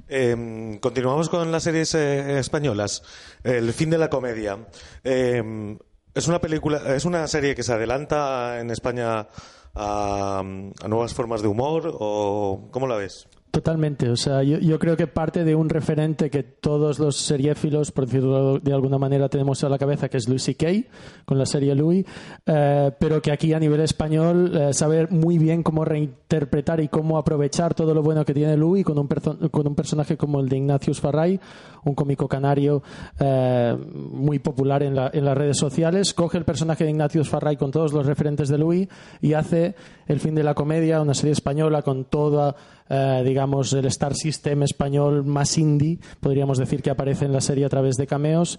[0.08, 3.02] Eh, continuamos con las series eh, españolas.
[3.44, 4.58] El fin de la comedia.
[5.04, 5.76] Eh,
[6.14, 9.28] es una película, es una serie que se adelanta en España
[9.74, 13.28] a, a nuevas formas de humor o cómo la ves?
[13.50, 17.92] Totalmente, o sea, yo, yo creo que parte de un referente que todos los seriéfilos,
[17.92, 20.66] por decirlo de alguna manera, tenemos a la cabeza, que es Louis C.K.,
[21.24, 22.04] con la serie Louis,
[22.44, 27.16] eh, pero que aquí a nivel español eh, saber muy bien cómo reinterpretar y cómo
[27.16, 30.58] aprovechar todo lo bueno que tiene Louis con un, con un personaje como el de
[30.58, 31.40] Ignatius Farray,
[31.84, 32.82] un cómico canario
[33.18, 33.76] eh,
[34.12, 37.70] muy popular en, la- en las redes sociales, coge el personaje de Ignatius Farray con
[37.70, 38.88] todos los referentes de Louis
[39.20, 39.74] y hace
[40.06, 42.56] El fin de la comedia, una serie española con toda,
[42.88, 47.66] eh, digamos, el Star System español más indie, podríamos decir que aparece en la serie
[47.66, 48.58] a través de cameos.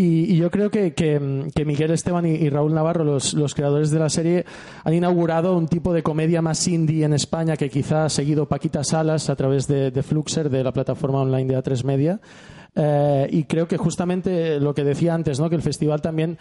[0.00, 3.90] Y, yo creo que, que- que Miguel Esteban y, y Raúl Navarro, los, los creadores
[3.90, 4.44] de la serie,
[4.84, 8.84] han inaugurado un tipo de comedia más indie en España que quizá ha seguido Paquita
[8.84, 12.20] Salas a través de, de Fluxer, de la plataforma online de A3 Media.
[12.76, 15.50] Eh, y creo que justamente lo que decía antes, ¿no?
[15.50, 16.38] que el festival también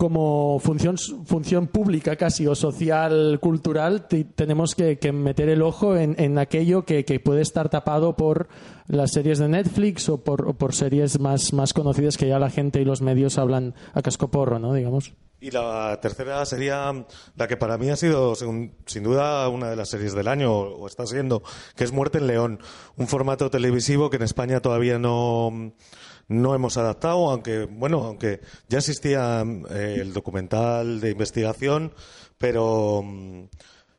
[0.00, 5.94] como función, función pública casi o social, cultural, te- tenemos que, que meter el ojo
[5.94, 8.48] en, aquello que, puede estar tapado por
[8.86, 13.02] las series de Netflix o por, series más, conocidas que ya la gente y los
[13.02, 14.72] medios hablan a cascoporro, ¿no?
[14.72, 15.12] Digamos.
[15.38, 16.92] Y la tercera sería
[17.36, 20.50] la que para mí ha sido, según- sin duda, una de las series del año,
[20.50, 21.42] o está siendo,
[21.76, 22.58] que es Muerte en León.
[22.96, 25.72] Un formato televisivo que en España todavía no,
[26.30, 31.92] no hemos adaptado, aunque, bueno, aunque ya existía eh, el documental de investigación,
[32.38, 33.04] pero,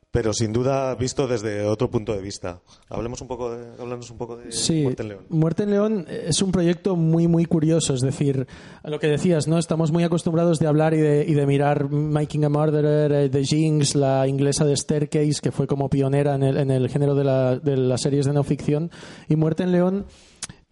[0.09, 2.59] pero sin duda visto desde otro punto de vista.
[2.89, 5.25] Hablemos un poco de, un poco de Sí, Muerte en León.
[5.29, 7.93] Muerte en León es un proyecto muy, muy curioso.
[7.93, 8.47] Es decir,
[8.83, 9.57] a lo que decías, ¿no?
[9.57, 13.43] Estamos muy acostumbrados de hablar y de, y de mirar Making a Murderer, eh, The
[13.43, 17.23] Jinx, la inglesa de Staircase, que fue como pionera en el, en el género de,
[17.23, 18.89] la- de las series de no ficción.
[19.29, 20.05] Y Muerte en León,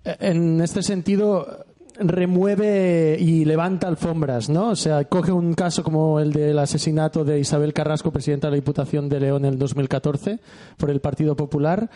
[0.04, 1.66] en este sentido,
[2.00, 4.70] remueve y levanta alfombras, ¿no?
[4.70, 8.56] O sea, coge un caso como el del asesinato de Isabel Carrasco, presidenta de la
[8.56, 10.40] Diputación de León en el 2014,
[10.78, 11.90] por el Partido Popular,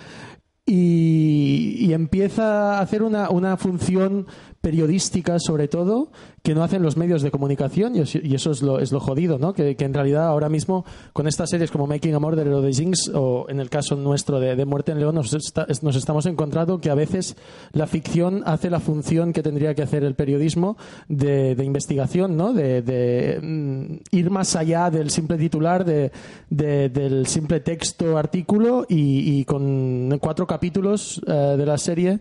[0.66, 4.28] y, empieza a hacer una, una función
[4.64, 6.08] periodística sobre todo
[6.42, 9.02] que no hacen los medios de comunicación y es- y eso es lo, es lo
[9.02, 9.54] jodido, ¿no?
[9.54, 13.12] Que, en realidad ahora mismo con estas series como Making a Murderer o The Jinx
[13.14, 16.90] o en el caso nuestro de, Muerte en León nos, está- nos estamos encontrando que
[16.90, 17.36] a veces
[17.74, 20.78] la ficción hace la función que tendría que hacer el periodismo
[21.10, 22.54] de, de investigación, ¿no?
[22.54, 26.10] De, de, mm, ir más allá del simple titular, de-
[26.50, 32.20] del simple texto artículo y, y con cuatro capítulos eh, de la serie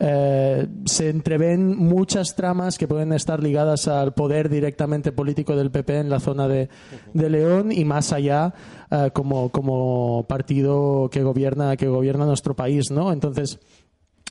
[0.00, 5.98] eh, se entreven muchas tramas que pueden estar ligadas al poder directamente político del PP
[5.98, 6.68] en la zona de,
[7.12, 8.54] de León y más allá
[8.90, 13.12] eh, como, como partido que gobierna que gobierna nuestro país, ¿no?
[13.12, 13.60] Entonces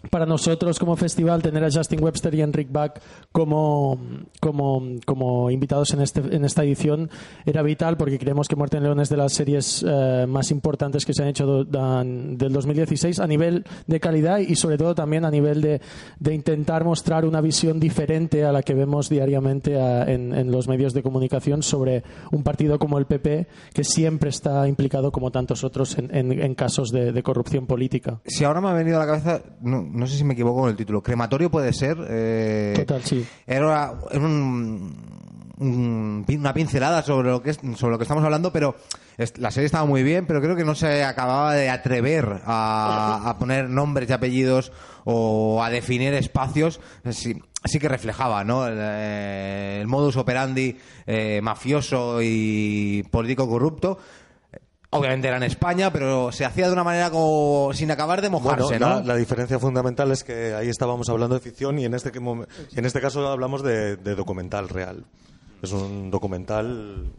[0.09, 2.99] para nosotros como festival tener a Justin Webster y Enric Bach
[3.31, 3.97] como,
[4.41, 7.09] como, como invitados en, este, en esta edición
[7.45, 11.05] era vital porque creemos que Muerte en León es de las series eh, más importantes
[11.05, 14.93] que se han hecho do- dan- del 2016 a nivel de calidad y sobre todo
[14.93, 15.81] también a nivel de,
[16.19, 20.93] de intentar mostrar una visión diferente a la que vemos diariamente a- en, los medios
[20.93, 25.97] de comunicación sobre un partido como el PP que siempre está implicado como tantos otros
[25.97, 28.19] en, en- casos de- corrupción política.
[28.25, 29.41] Si ahora me ha venido a la cabeza,
[29.93, 31.97] no sé si me equivoco con el título, crematorio puede ser.
[32.09, 33.25] eh, Total, sí.
[33.47, 34.95] Era, era un-
[35.59, 38.75] un- una pincelada sobre lo que es, sobre lo que estamos hablando, pero
[39.37, 43.37] la serie estaba muy bien, pero creo que no se acababa de atrever a, a
[43.37, 44.71] poner nombres y apellidos
[45.05, 46.79] o a definir espacios.
[47.11, 48.65] Sí, sí que reflejaba, ¿no?
[48.67, 53.99] El, eh, el modus operandi eh, mafioso y político corrupto.
[54.93, 58.63] Obviamente era en España, pero se hacía de una manera como sin acabar de mojarse,
[58.63, 58.95] Bueno, ¿no?
[58.95, 62.85] la, la diferencia fundamental es que ahí estábamos hablando de ficción y en este, en
[62.85, 65.05] este caso hablamos de, de documental real.
[65.61, 67.11] Es un documental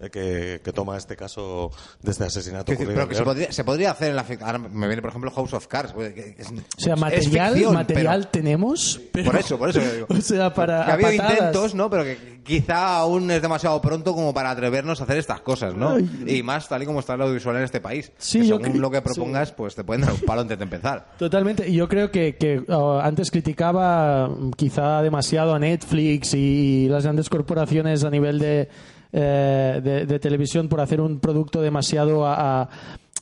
[0.00, 1.70] eh, que, que toma este caso
[2.02, 4.86] de este asesinato decir, pero que se podría, se podría hacer en la ahora me
[4.86, 8.30] viene por ejemplo House of Cards que- que es- O sea, material, ficción, material pero-
[8.30, 9.30] tenemos, pero...
[9.30, 10.06] por eso por eso digo.
[10.16, 11.32] O sea, para que ha habido patadas.
[11.32, 15.40] intentos no pero que quizá aún es demasiado pronto como para atrevernos a hacer estas
[15.42, 18.10] cosas no y más tal y como está el audiovisual en este país.
[18.18, 21.06] Sí, Que según lo que propongas pues te pueden dar un palo antes de empezar.
[21.18, 21.68] Totalmente.
[21.68, 22.62] Y yo creo que, que,
[23.02, 28.68] antes criticaba mm, quizá demasiado a Netflix y las grandes corporaciones a nivel de,
[29.12, 32.68] eh, de, de televisión por hacer un producto demasiado a,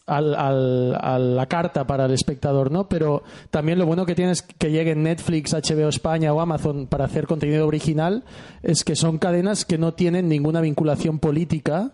[0.06, 2.88] al- al- a la carta para el espectador, ¿no?
[2.88, 7.26] Pero también lo bueno que tienes que lleguen Netflix, HBO España o Amazon para hacer
[7.26, 8.24] contenido original
[8.62, 11.92] es que son cadenas que no tienen ninguna vinculación política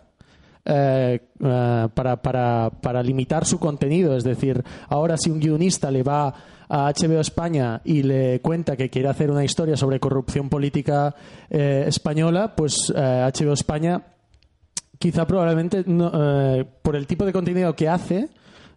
[0.64, 4.16] eh, eh, para, para, para limitar su contenido.
[4.16, 6.34] Es decir, ahora si un guionista le va
[6.74, 11.14] a HBO España y le cuenta que quiere hacer una historia sobre corrupción política
[11.48, 14.02] eh, española, pues eh, HBO España
[14.98, 18.28] quizá probablemente no, eh, por el tipo de contenido que hace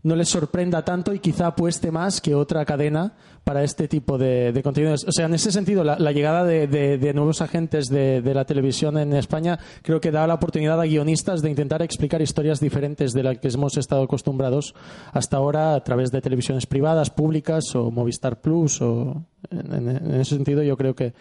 [0.03, 3.13] no les sorprenda tanto y quizá apueste más que otra cadena
[3.47, 5.05] para este tipo de, contenidos.
[5.07, 9.57] O sea, en ese sentido, la, llegada de, nuevos agentes de, la televisión en España
[9.83, 13.47] creo que da la oportunidad a guionistas de intentar explicar historias diferentes de las que
[13.47, 14.75] hemos estado acostumbrados
[15.13, 18.81] hasta ahora a través de televisiones privadas, públicas o Movistar Plus.
[18.81, 21.13] En, ese sentido, yo creo que,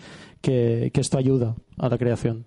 [0.42, 2.44] esto ayuda a la creación.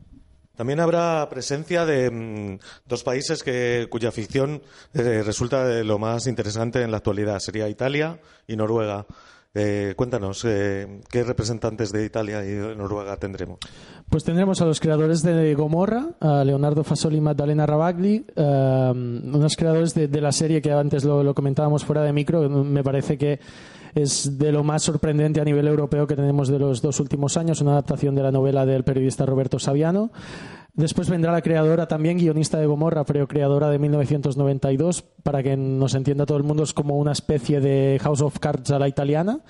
[0.58, 3.46] También habrá presencia de mm, dos países
[3.90, 4.62] cuya ficción
[4.94, 7.40] eh, resulta de lo más interesante en la actualidad.
[7.40, 9.06] Sería Italia y Noruega.
[9.56, 13.58] Eh, cuéntanos, eh, ¿qué representantes de Italia y de Noruega tendremos?
[14.08, 19.56] Pues tendremos a los creadores de Gomorra, a Leonardo Fasoli y Maddalena Rabagli, eh, unos
[19.56, 23.40] creadores de, de la serie que antes lo comentábamos fuera de micro, me parece que
[23.96, 27.62] es de lo más sorprendente a nivel europeo que tenemos de los dos últimos años,
[27.62, 30.12] una adaptación de la novela del periodista Roberto Saviano.
[30.74, 35.94] Después vendrá la creadora también, guionista de Gomorra, pero creadora de 1992, para que nos
[35.96, 39.42] entienda todo el mundo, es como una especie de House of Cards a la italiana.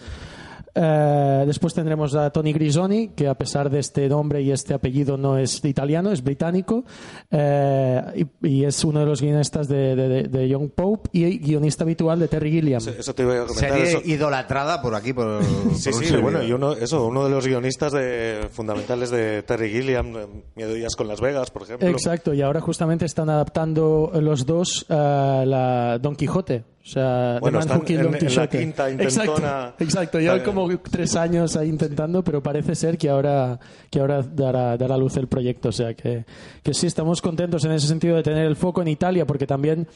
[0.82, 5.18] Eh, después tendremos a Tony Grisoni, que a pesar de este nombre y este apellido
[5.18, 6.86] no es italiano, es británico,
[7.32, 11.40] eh, y, y es uno de los guionistas de, de- de- de Young Pope y
[11.40, 12.82] guionista habitual de Terry Gilliam.
[12.82, 13.70] Eso te iba a comentar.
[13.72, 14.02] serie eso.
[14.06, 15.44] idolatrada por aquí por,
[15.76, 19.70] Sí, por sí, bueno, y uno, eso, uno de los guionistas de- fundamentales de Terry
[19.72, 20.14] Gilliam,
[20.56, 21.88] Miedo y con Las Vegas, por ejemplo.
[21.90, 26.64] Exacto, y ahora justamente están adaptando los dos eh, la Don Quijote.
[26.82, 29.74] O sea, The Bueno, Man están Who Killed en- en la quinta exacto, intentona.
[29.80, 33.60] exacto, llevan Está- como tres años ahí intentando, pero parece ser que ahora,
[33.92, 35.70] que ahora dará, dará luz el proyecto.
[35.70, 36.26] O sea, que,
[36.64, 39.88] que sí, estamos contentos en ese sentido de tener el foco en Italia, porque también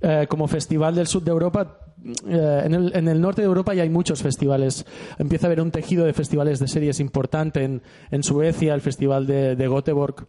[0.00, 1.78] eh, como festival del sur de Europa,
[2.28, 4.84] eh, en, el, en el norte de Europa ya hay muchos festivales.
[5.18, 7.80] Empieza a haber un tejido de festivales de series importante en,
[8.10, 10.26] en Suecia, el festival de, de Göteborg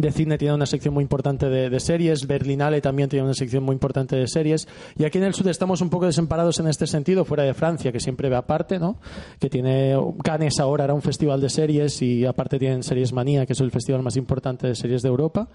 [0.00, 3.74] de cine tiene una sección muy importante de, series, Berlinale también tiene una sección muy
[3.74, 7.24] importante de series, y aquí en el sur estamos un poco desemparados en este sentido,
[7.24, 8.98] fuera de Francia, que siempre ve aparte, ¿no?
[9.38, 13.52] Que tiene Cannes ahora era un festival de series y aparte tienen Series Manía, que
[13.52, 15.48] es el festival más importante de series de Europa.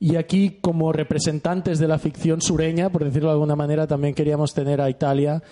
[0.00, 4.54] Y aquí, como representantes de la ficción sureña, por decirlo de alguna manera, también queríamos
[4.54, 5.42] tener a Italia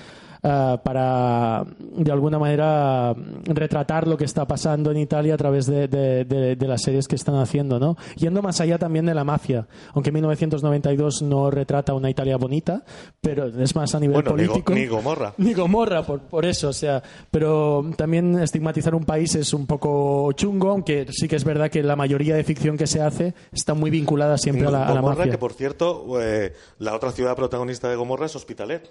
[0.43, 3.15] ah, para, de alguna manera,
[3.45, 7.09] retratar lo que está pasando en Italia a través de, de- de- de las series
[7.09, 7.97] que están haciendo, ¿no?
[8.17, 12.85] Yendo más allá también de la mafia, aunque 1992 no retrata una Italia bonita,
[13.21, 14.75] pero es más a nivel Bueno, ni Go- político.
[14.75, 15.35] ni Gomorra.
[15.39, 20.33] Ni Gomorra, por, por eso, o sea, pero también estigmatizar un país es un poco
[20.33, 23.75] chungo, aunque sí que es verdad que la mayoría de ficción que se hace está
[23.75, 25.33] muy vinculada siempre a la, a la Gomorra, mafia.
[25.33, 28.91] que por cierto, eh, la otra ciudad protagonista de Gomorra es Hospitalet.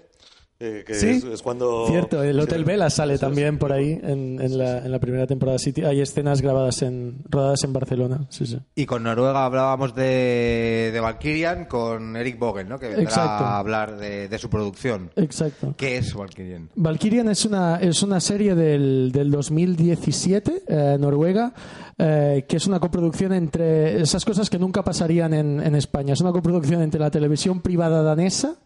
[0.58, 1.86] Eh, que Sí, es, es cuando...
[1.88, 2.64] Cierto, el Hotel Sí.
[2.64, 3.20] Vela sale es.
[3.20, 5.58] también por ahí en, en la, en la primera temporada.
[5.58, 8.26] Sí, hay escenas grabadas en, rodadas en Barcelona.
[8.30, 8.58] Sí, sí.
[8.74, 12.78] Y con Noruega hablábamos de, de Valkyrian con Eric Bogen, ¿no?
[12.78, 13.44] Que vendrá Exacto.
[13.44, 15.10] a hablar de, de su producción.
[15.16, 15.74] Exacto.
[15.76, 16.70] ¿Qué es Valkyrian?
[16.74, 21.52] Valkyrian es una, es una serie del, del 2017, eh, Noruega,
[21.98, 26.14] eh, que es una coproducción entre esas cosas que nunca pasarían en, en España.
[26.14, 28.56] Es una coproducción entre la televisión privada danesa,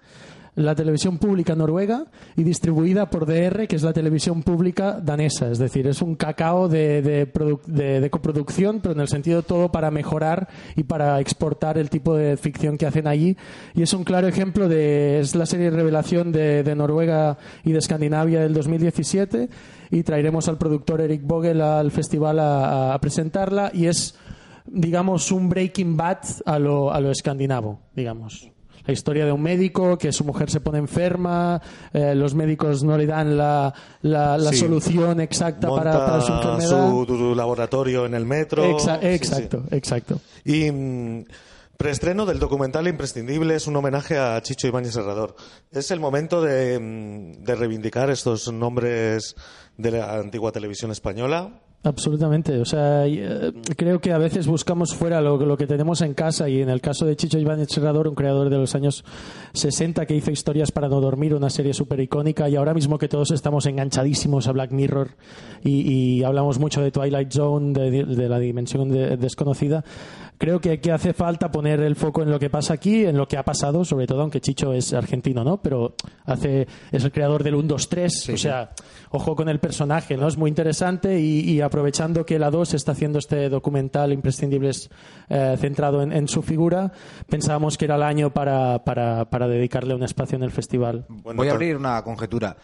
[0.56, 5.50] la televisión pública noruega y distribuida por DR, que es la televisión pública danesa.
[5.50, 9.42] Es decir, es un cacao de, de, produ- de- de coproducción, pero en el sentido
[9.42, 13.36] todo para mejorar y para exportar el tipo de ficción que hacen allí.
[13.74, 15.20] Y es un claro ejemplo de.
[15.20, 19.48] Es la serie Revelación de, Noruega y de Escandinavia del 2017.
[19.92, 23.70] Y traeremos al productor Eric Vogel al festival a, a presentarla.
[23.72, 24.16] Y es,
[24.66, 28.50] digamos, un Breaking Bad a lo, a lo escandinavo, digamos.
[28.90, 31.62] La historia de un médico que su mujer se pone enferma,
[31.92, 33.72] eh, los médicos no le dan la,
[34.02, 34.56] la, la Sí.
[34.58, 37.06] solución exacta para, Monta para su enfermedad.
[37.06, 38.64] su, laboratorio en el metro.
[38.64, 39.06] Exa- Sí, sí.
[39.14, 40.20] exacto, exacto.
[40.44, 41.24] Y mm,
[41.76, 45.36] Preestreno del documental imprescindible es un homenaje a Chicho Ibáñez Serrador.
[45.70, 49.36] Es el momento de, mm, de reivindicar estos nombres
[49.78, 51.60] de la antigua televisión española.
[51.82, 52.60] Absolutamente.
[52.60, 56.46] O sea, eh, creo que a veces buscamos fuera lo, lo que tenemos en casa
[56.46, 59.02] y en el caso de Chicho Ibáñez Serrador, un creador de los años
[59.54, 63.08] 60 que hizo Historias para no dormir, una serie súper icónica y ahora mismo que
[63.08, 65.12] todos estamos enganchadísimos a Black Mirror
[65.64, 69.82] y, y hablamos mucho de Twilight Zone, de, de la dimensión de- desconocida,
[70.40, 73.28] creo que, que hace falta poner el foco en lo que pasa aquí, en lo
[73.28, 75.60] que ha pasado, sobre todo aunque Chicho es argentino, ¿no?
[75.60, 78.70] Pero hace, es el creador del 1, 2, 3, o sea,
[79.10, 80.26] ojo con el personaje, ¿no?
[80.26, 84.88] Es muy interesante y, y aprovechando que la 2 está haciendo este documental Imprescindibles
[85.28, 86.90] eh, centrado en, en su figura,
[87.28, 91.04] pensábamos que era el año para, para, para dedicarle un espacio en el festival.
[91.08, 92.56] Bueno, Voy a abrir una conjetura.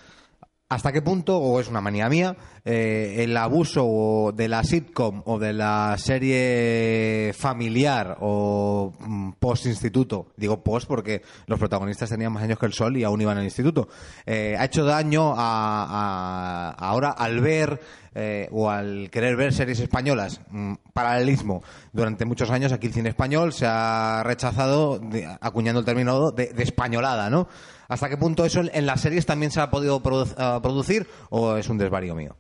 [0.69, 5.39] ¿Hasta qué punto, o es una manía mía, eh, el abuso de la sitcom o
[5.39, 12.59] de la serie familiar o mm, post-instituto, digo post porque los protagonistas tenían más años
[12.59, 13.87] que el sol y aún iban al instituto,
[14.27, 17.81] eh, ha hecho daño a, ahora al ver
[18.17, 21.63] eh, o al querer ver series españolas, mm, paralelismo.
[21.93, 25.01] Durante muchos años aquí el cine español se ha rechazado,
[25.41, 27.47] acuñando el término de, de españolada, ¿no?
[27.89, 31.57] ¿Hasta qué punto eso en- las series también se ha podido produ- ah, producir o
[31.57, 32.37] es un desvarío mío?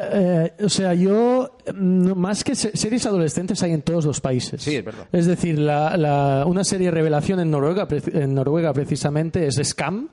[0.00, 4.62] Eh, o sea, yo, mm, más que se- series adolescentes hay en todos los países.
[4.62, 5.06] Sí, es verdad.
[5.10, 10.10] Es decir, la- la- una serie revelación en Noruega, en Noruega precisamente, es Scam,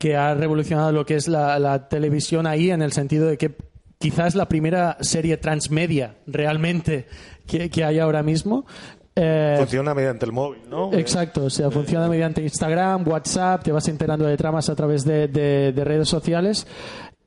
[0.00, 3.54] que ha revolucionado lo que es la, la televisión ahí en el sentido de que
[3.98, 7.06] quizás la primera serie transmedia realmente
[7.46, 8.66] que, que hay ahora mismo.
[9.20, 10.92] Eh, Funciona mediante el móvil, ¿no?
[10.92, 15.26] Exacto, o sea, funciona mediante Instagram, WhatsApp, te vas enterando de tramas a través de,
[15.26, 16.66] de- de redes sociales.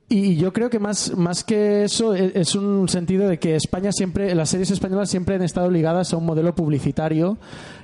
[0.08, 3.92] Y yo creo que más, más que eso e- es un sentido de que España
[3.92, 7.36] siempre, las series españolas siempre han estado ligadas a un modelo publicitario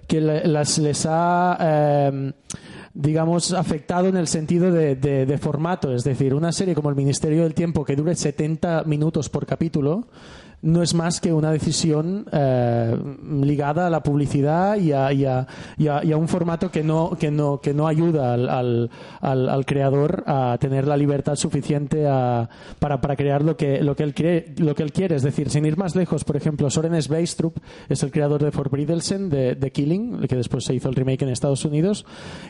[0.07, 2.33] que las, les ha, eh,
[2.95, 5.93] digamos, afectado en el sentido de, de- de formato.
[5.95, 10.07] Es decir, una serie como El Ministerio del Tiempo que dure 70 minutos por capítulo
[10.61, 12.97] no es más que una decisión eh,
[13.43, 15.47] ligada a la publicidad y a, y a-
[15.77, 18.91] y a- un formato que no, que no, que no ayuda al,
[19.67, 22.03] creador a tener la libertad suficiente
[22.79, 24.15] para, para crear lo que, lo, que él
[24.59, 25.15] lo que él quiere.
[25.15, 27.57] Es decir, sin ir más lejos, por ejemplo, Soren Sveistrup
[27.89, 31.29] es el creador de Forbrydelsen, de, de Killing, que después se hizo el remake en
[31.29, 32.05] Estados Unidos,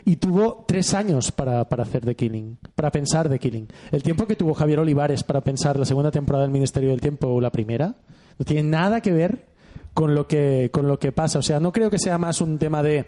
[0.05, 3.67] y tuvo tres años para, para hacer The Killing, para pensar The Killing.
[3.91, 7.27] El tiempo que tuvo Javier Olivares para pensar la segunda temporada del Ministerio del Tiempo
[7.27, 7.95] o la primera,
[8.39, 9.45] no tiene nada que ver
[9.93, 11.37] con lo que, con lo que pasa.
[11.39, 13.05] O sea, no creo que sea más un tema de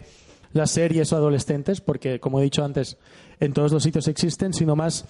[0.52, 2.98] las series o adolescentes, porque, como he dicho antes,
[3.40, 5.06] en todos los sitios existen, sino más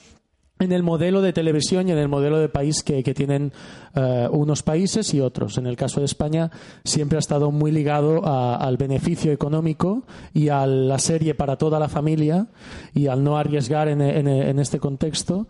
[0.61, 3.53] en el modelo de televisión y en el modelo de país que, que tienen
[3.97, 5.59] eh, unos países y otros.
[5.59, 6.53] En el caso de España
[6.85, 11.81] siempre ha estado muy ligado a- al beneficio económico y a la serie para toda
[11.81, 12.47] la familia
[12.95, 15.49] y al no arriesgar en, en- en este contexto.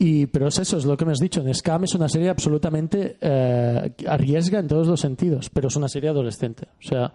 [0.00, 1.40] Y, pero es eso, es lo que me has dicho.
[1.40, 5.88] En Scam es una serie absolutamente eh, arriesga en todos los sentidos, pero es una
[5.88, 6.68] serie adolescente.
[6.78, 7.12] O sea,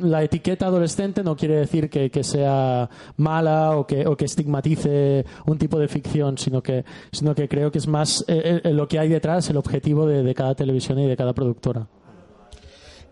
[0.00, 5.24] la etiqueta adolescente no quiere decir que, que sea mala o que, o que estigmatice
[5.46, 8.86] un tipo de ficción, sino que, sino que creo que es más eh, eh, lo
[8.86, 11.86] que hay detrás, el objetivo de, de cada televisión y de cada productora.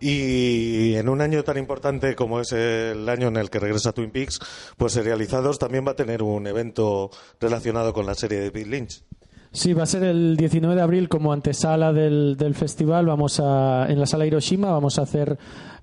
[0.01, 4.11] Y en un año tan importante como es el año en el que regresa Twin
[4.11, 4.39] Peaks,
[4.77, 9.03] pues Serializados también va a tener un evento relacionado con la serie de David Lynch.
[9.51, 13.07] Sí, va a ser el 19 de abril como antesala del, del festival.
[13.07, 15.37] Vamos a, en la sala Hiroshima vamos a hacer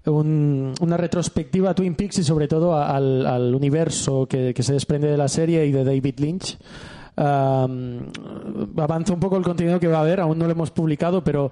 [0.04, 4.72] un- una retrospectiva a Twin Peaks y sobre todo al, al universo que, que se
[4.72, 6.56] desprende de la serie y de David Lynch.
[7.16, 8.06] Um,
[8.76, 11.50] avanza un poco el contenido que va a haber, aún no lo hemos publicado, pero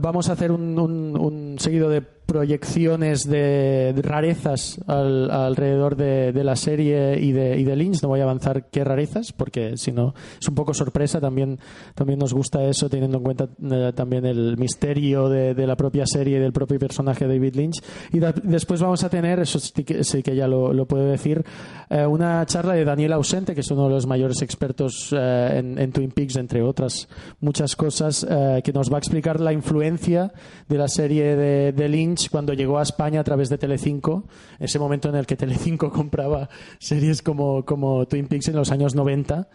[0.00, 6.32] vamos a hacer un, un- un seguido de proyecciones de, de rarezas al- alrededor de,
[6.32, 8.02] de la serie y de, y de Lynch.
[8.02, 11.20] No voy a avanzar qué rarezas, porque si no es un poco sorpresa.
[11.20, 11.58] También,
[11.94, 16.06] también nos gusta eso, teniendo en cuenta eh, también el misterio de, de la propia
[16.06, 17.82] serie y del propio personaje David Lynch.
[18.12, 21.44] Y después vamos a tener, eso sí que, sí que ya lo, lo puedo decir,
[21.90, 25.78] eh, una charla de Daniel Ausente, que es uno de los mayores expertos eh, en,
[25.78, 27.08] en Twin Peaks, entre otras
[27.40, 30.32] muchas cosas, eh, que nos va a explicar la influencia
[30.68, 34.24] de la serie de, de Lynch cuando llegó a España a través de Telecinco,
[34.58, 36.48] ese momento en el que Telecinco compraba
[36.78, 39.48] series como, como Twin Peaks en los años 90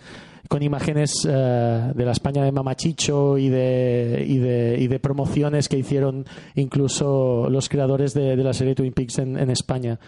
[0.47, 6.25] con imágenes eh, de la España de Mamachicho y de, y, de, promociones que hicieron
[6.55, 9.99] incluso los creadores de, de la serie Twin Peaks en, en España.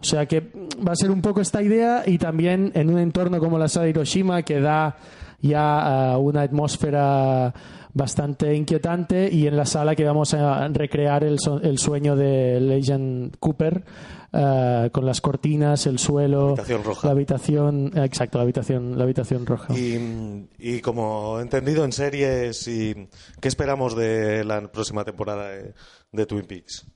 [0.00, 0.40] O sea que
[0.86, 3.84] va a ser un poco esta idea y también en un entorno como la sala
[3.84, 4.96] de Hiroshima que da
[5.40, 7.54] ya una atmósfera
[7.94, 12.70] bastante inquietante y en la sala que vamos a recrear el, so- el sueño del
[12.70, 13.84] Agent Cooper
[14.32, 17.06] eh, con las cortinas, el suelo, habitación roja.
[17.08, 19.74] la habitación, eh, exacto, la habitación, la habitación roja.
[19.76, 23.08] Y, y como he entendido en series, y
[23.40, 25.72] ¿qué esperamos de la próxima temporada de,
[26.12, 26.86] de Twin Peaks?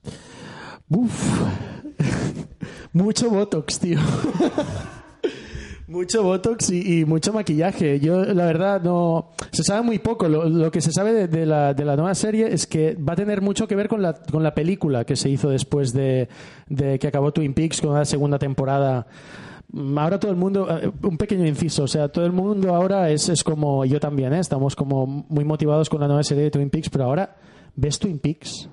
[0.88, 1.42] Uf.
[2.92, 3.98] mucho Botox, tío.
[5.92, 8.00] mucho Botox y, y mucho maquillaje.
[8.00, 9.30] Yo, la verdad, no.
[9.52, 10.28] Se sabe muy poco.
[10.28, 13.16] Lo, que se sabe de, de la, de la nueva serie es que va a
[13.16, 16.28] tener mucho que ver con la, con la película que se hizo después de,
[16.68, 19.06] de que acabó Twin Peaks con la segunda temporada.
[19.72, 23.10] Mm, Ahora todo el mundo, eh, un pequeño inciso, o sea, todo el mundo ahora
[23.10, 24.38] es, es como, yo también, ¿eh?
[24.38, 27.36] estamos como muy motivados con la nueva serie de Twin Peaks, pero ahora
[27.74, 28.68] ves Twin Peaks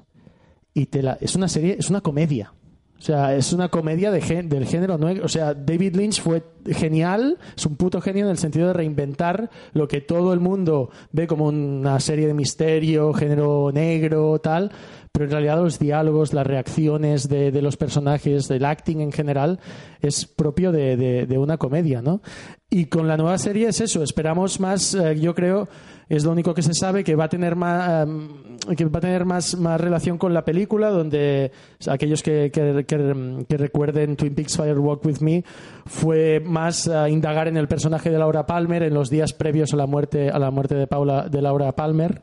[0.73, 2.53] y te la, es una serie, es una comedia.
[2.99, 5.23] O sea, es una comedia de gen- del género nuevo.
[5.23, 9.49] O sea, David Lynch fue genial, es un puto genio en el sentido de reinventar
[9.73, 14.71] lo que todo el mundo ve como una serie de misterio, género negro, tal.
[15.13, 19.59] Pero en realidad los diálogos, las reacciones de, de los personajes, del acting en general,
[20.01, 22.21] es propio de, de- de una comedia, ¿no?
[22.69, 25.67] Y con la nueva serie es eso, esperamos más, eh, yo creo,
[26.09, 28.27] es lo único que se sabe que va a tener más em,
[28.75, 31.51] que va a tener más, más relación con la película donde
[31.87, 35.43] aquellos que, que- que- que recuerden Twin Peaks Fire Walk with Me
[35.85, 39.77] fue más eh, indagar en el personaje de Laura Palmer en los días previos a
[39.77, 42.21] la muerte a la muerte de Paula de Laura Palmer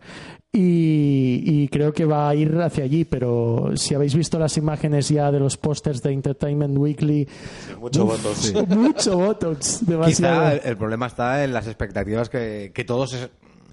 [0.52, 5.08] y, y creo que va a ir hacia allí pero si habéis visto las imágenes
[5.08, 7.28] ya de los pósters de Entertainment Weekly
[7.80, 8.52] Mucho votos.
[8.68, 13.28] mucho botox demasiado Quizá el, el problema está en las expectativas que, que todos es-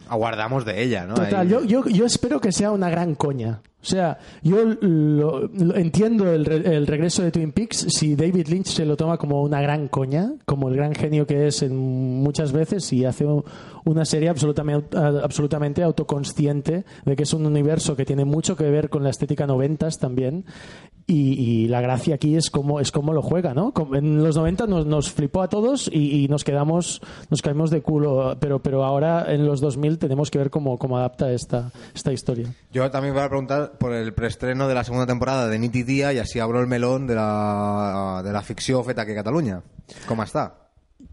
[0.10, 1.16] aguardamos de ella, ¿no?
[1.16, 3.62] Total, Ahí- yo, yo, yo espero que sea una gran coña.
[3.84, 8.68] O sea, yo lo- entiendo el, re- el regreso de Twin Peaks si David Lynch
[8.68, 11.76] se lo toma como una gran coña, como el gran genio que es en
[12.24, 13.26] muchas veces y hace
[13.86, 18.90] una serie absolutamente, absolutamente autoconsciente de que es un universo que tiene mucho que ver
[18.90, 20.46] con la estética noventas también.
[21.06, 23.74] Y, la gracia aquí es cómo, es cómo lo juega, ¿no?
[23.94, 27.82] En los 90 nos, nos flipó a todos y, y nos quedamos, nos caímos de
[27.82, 32.14] culo, pero, pero ahora en los 2000 tenemos que ver cómo, cómo adapta esta, esta
[32.14, 32.54] historia.
[32.72, 35.84] Yo también voy a preguntar por el preestreno de la segunda temporada de Nit i
[35.84, 39.62] Dia y así abro el melón de la, de la ficció feta aquí a Catalunya.
[40.08, 40.63] Com està?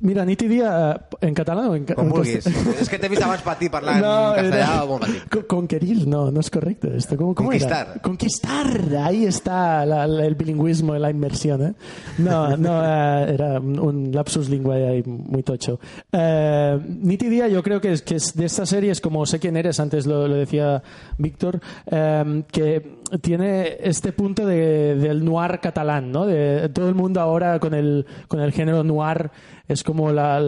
[0.01, 2.47] Mira, nit i dia eh, en català o en, Com en vulguis.
[2.80, 5.18] És que t'he vist abans patir parlant en castellà era- o patir.
[5.28, 7.16] Con- Conquerir, no, no es correcto esto.
[7.18, 7.88] ¿Cómo, cómo Conquistar.
[7.93, 8.01] Era?
[8.03, 8.66] Conquistar,
[9.05, 11.62] ahí está la- la- el bilingüismo, la inmersión.
[11.66, 11.74] ¿eh?
[12.18, 15.78] No, no, eh, era un, lapsus linguae ahí muy tocho.
[16.12, 19.38] Eh, Nit i Dia yo creo que es, que es de estas series, como sé
[19.38, 20.82] quién eres, antes lo, lo decía
[21.18, 21.61] Víctor,
[21.91, 26.24] eh, que tiene este punto de- del noir catalán, ¿no?
[26.26, 29.30] De todo el mundo ahora con el, con el género noir
[29.71, 30.39] es como la-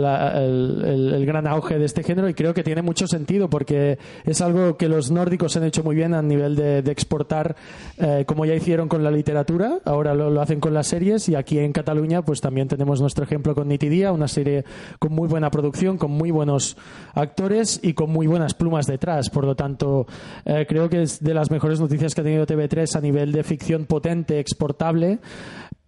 [0.42, 4.76] el, gran auge de este género y creo que tiene mucho sentido porque es algo
[4.76, 7.54] que los nórdicos han hecho muy bien a nivel de, exportar,
[7.98, 11.36] eh, como ya hicieron con la literatura, ahora lo, lo hacen con las series y
[11.36, 14.64] aquí en Cataluña pues también tenemos nuestro ejemplo con Nitidía, una serie
[14.98, 16.76] con muy buena producción, con muy buenos
[17.14, 19.30] actores y con muy buenas plumas detrás.
[19.30, 20.06] Por lo tanto,
[20.44, 23.44] eh, creo que es de las mejores noticias que ha tenido TV3 a nivel de
[23.44, 25.20] ficción potente, exportable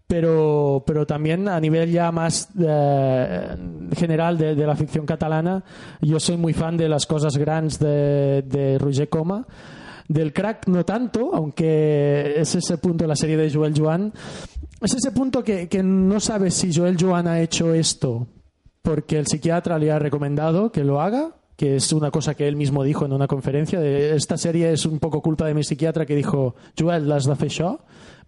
[0.06, 3.56] pero, pero también a nivel ya más eh,
[3.96, 5.64] general de, de la ficción catalana,
[6.00, 9.46] yo soy muy fan de las cosas grandes de, de Roger Coma.
[10.06, 14.12] Del crack no tanto, aunque es ese punto la serie de Joel Joan.
[14.82, 18.26] Es ese punto que, que no sabes si Joel Joan ha hecho esto
[18.84, 22.54] porque el psiquiatra le ha recomendado que lo haga, que es una cosa que él
[22.54, 23.80] mismo dijo en una conferencia.
[23.80, 27.34] De, esta serie es un poco culpa de mi psiquiatra que dijo, Joel, l'has de
[27.34, 27.50] fer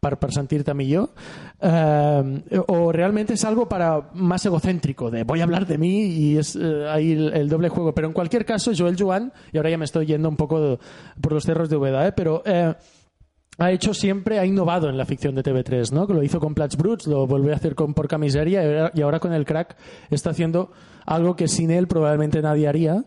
[0.01, 1.11] per, per sentir-te millor.
[1.61, 6.39] Eh, o realmente es algo para más egocéntrico, de voy a hablar de mí y
[6.39, 7.95] es eh, ahí el, el doble juego.
[7.95, 10.79] Pero en cualquier caso, Joel Joan, y ahora ya me estoy yendo un poco de-
[11.21, 12.13] por los cerros de Ubeda, ¿eh?
[12.13, 12.43] pero...
[12.45, 12.75] eh,
[13.59, 16.07] ha hecho siempre, ha innovado en la ficción de TV3, ¿no?
[16.07, 19.19] Que lo hizo con Plats Bruts, lo volvió a hacer con Porca Miseria y ahora
[19.19, 19.79] con el crack
[20.11, 20.73] está haciendo
[21.07, 23.03] algo que sin él probablemente nadie haría.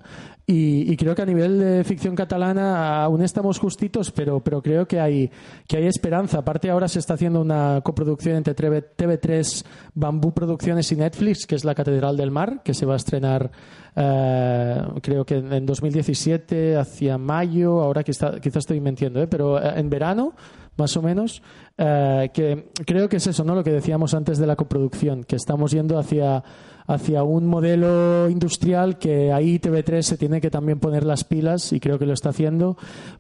[0.52, 4.88] Y, y creo que a nivel de ficción catalana aún estamos justitos, pero, pero creo
[4.88, 5.30] que hay,
[5.68, 6.40] que hay esperanza.
[6.40, 11.54] Aparte ahora se está haciendo una coproducción entre TV, TV3, Bambú Producciones y Netflix, que
[11.54, 13.52] es La Catedral del Mar, que se va a estrenar
[13.96, 19.28] eh, creo que en en 2017, hacia mayo, ahora quizá, quizá estoy mintiendo, ¿eh?
[19.28, 20.34] pero eh, en verano,
[20.78, 21.42] más o menos,
[21.78, 23.56] eh, que creo que es eso, ¿no?
[23.56, 26.44] Lo que decíamos antes de la coproducción, que estamos yendo hacia,
[26.90, 31.80] hacia un modelo industrial que ahí TV3 se tiene que también poner las pilas, y
[31.80, 32.78] creo que lo está haciendo,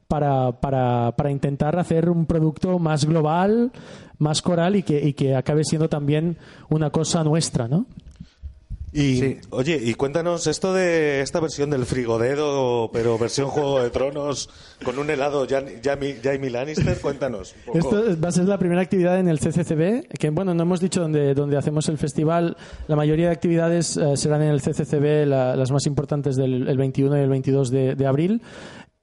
[0.07, 3.71] para, para, para intentar hacer un producto más global,
[4.17, 6.37] más coral y que, y que acabe siendo también
[6.69, 7.85] una cosa nuestra, ¿no?
[8.91, 9.37] Y, Sí.
[9.51, 14.49] oye, y cuéntanos esto de esta versión del frigodedo, pero versión Juego de Tronos,
[14.83, 17.53] con un helado Jamie, Jamie Lannister, cuéntanos.
[17.67, 17.77] un poco.
[17.99, 21.01] Esto va a ser la primera actividad en el CCCB, que bueno, no hemos dicho
[21.01, 22.57] dónde, dónde hacemos el festival.
[22.87, 26.77] La mayoría de actividades eh, serán en el CCCB, la- las más importantes del el
[26.77, 28.41] 21 y el 22 de, de abril.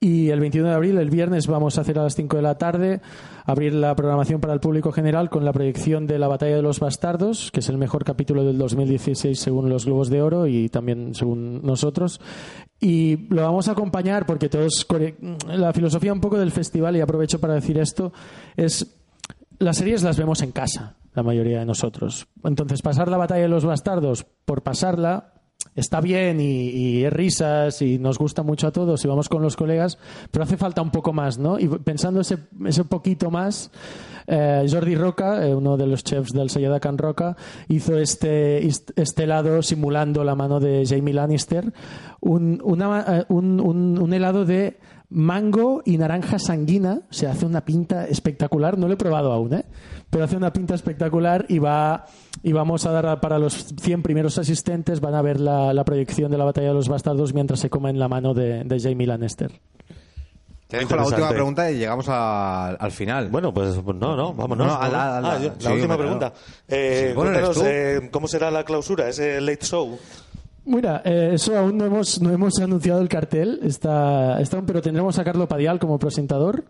[0.06, 2.56] Y el 21 de abril, el viernes, vamos a hacer a las 5 de la
[2.58, 3.00] tarde,
[3.44, 6.78] abrir la programación para el público general con la proyección de La Batalla de los
[6.78, 11.14] Bastardos, que es el mejor capítulo del 2016 según los Globos de Oro y también
[11.16, 12.20] según nosotros.
[12.78, 14.84] Y lo vamos a acompañar porque todos.
[14.86, 15.16] core-
[15.48, 18.12] La filosofía un poco del festival, y aprovecho para decir esto,
[18.56, 18.96] es
[19.58, 22.28] las series las vemos en casa, la mayoría de nosotros.
[22.44, 25.32] Entonces, pasar la batalla de los bastardos por pasarla
[25.74, 29.56] está bien y, es risas y nos gusta mucho a todos y vamos con los
[29.56, 29.98] colegas,
[30.30, 31.58] pero hace falta un poco más, ¿no?
[31.58, 33.70] Y pensando ese, ese poquito más,
[34.26, 37.36] eh, Jordi Roca, eh, uno de los chefs del Sayada Can Roca,
[37.68, 41.72] hizo este, este helado simulando la mano de Jamie Lannister,
[42.20, 44.78] un, una- eh, un- un- un helado de
[45.10, 47.00] mango y naranja sanguina.
[47.10, 48.76] Se hace una pinta espectacular.
[48.78, 49.64] No lo he probado aún, ¿eh?
[50.10, 52.06] Pero hace una pinta espectacular y va
[52.42, 56.30] y vamos a dar para los 100 primeros asistentes van a ver la, la proyección
[56.30, 59.50] de la batalla de los bastardos mientras se comen la mano de, de Jamie Lannister.
[60.68, 63.28] Te dejo la última pregunta y llegamos a- al final.
[63.28, 64.66] Bueno, pues no, no, vámonos.
[64.66, 66.32] No, a la- a la- Ah, yo- la sí, última pregunta.
[66.66, 69.96] Eh, Sí, bueno, cuéntanos, eh, ¿cómo será la clausura, ese late show?
[70.66, 75.16] Mira, eh, eso aún no hemos, no hemos anunciado el cartel, está, está, pero tendremos
[75.16, 76.64] a Carlo Padial como presentador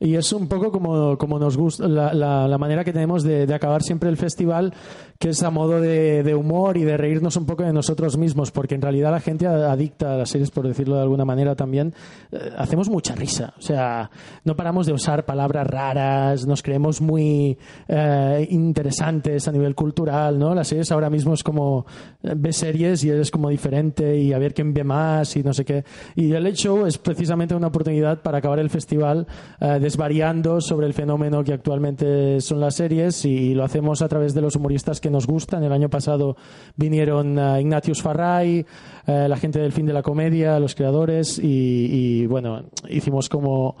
[0.00, 3.54] y es un poco como, como nos gusta, la, la- manera que tenemos de, de
[3.54, 4.72] acabar siempre el festival,
[5.18, 8.50] que es a modo de, de humor y de reírnos un poco de nosotros mismos,
[8.50, 11.92] porque en realidad la gente adicta a las series, por decirlo de alguna manera también,
[12.32, 14.10] eh, hacemos mucha risa, o sea,
[14.44, 20.54] no paramos de usar palabras raras, nos creemos muy eh, interesantes a nivel cultural, ¿no?
[20.54, 21.84] Las series ahora mismo es como
[22.22, 25.52] eh, ves series y eres como diferente y a ver quién ve más y no
[25.52, 25.84] sé qué.
[26.14, 29.26] Y el Late Show es precisamente una oportunidad para acabar el festival
[29.60, 34.34] eh, desvariando sobre el fenómeno que actualmente son las series y lo hacemos a través
[34.34, 35.64] de los humoristas que nos gustan.
[35.64, 36.36] El año pasado
[36.76, 38.64] vinieron eh, Ignatius Farray,
[39.04, 43.76] eh, la gente del fin de la comedia, los creadores y, y, bueno, hicimos como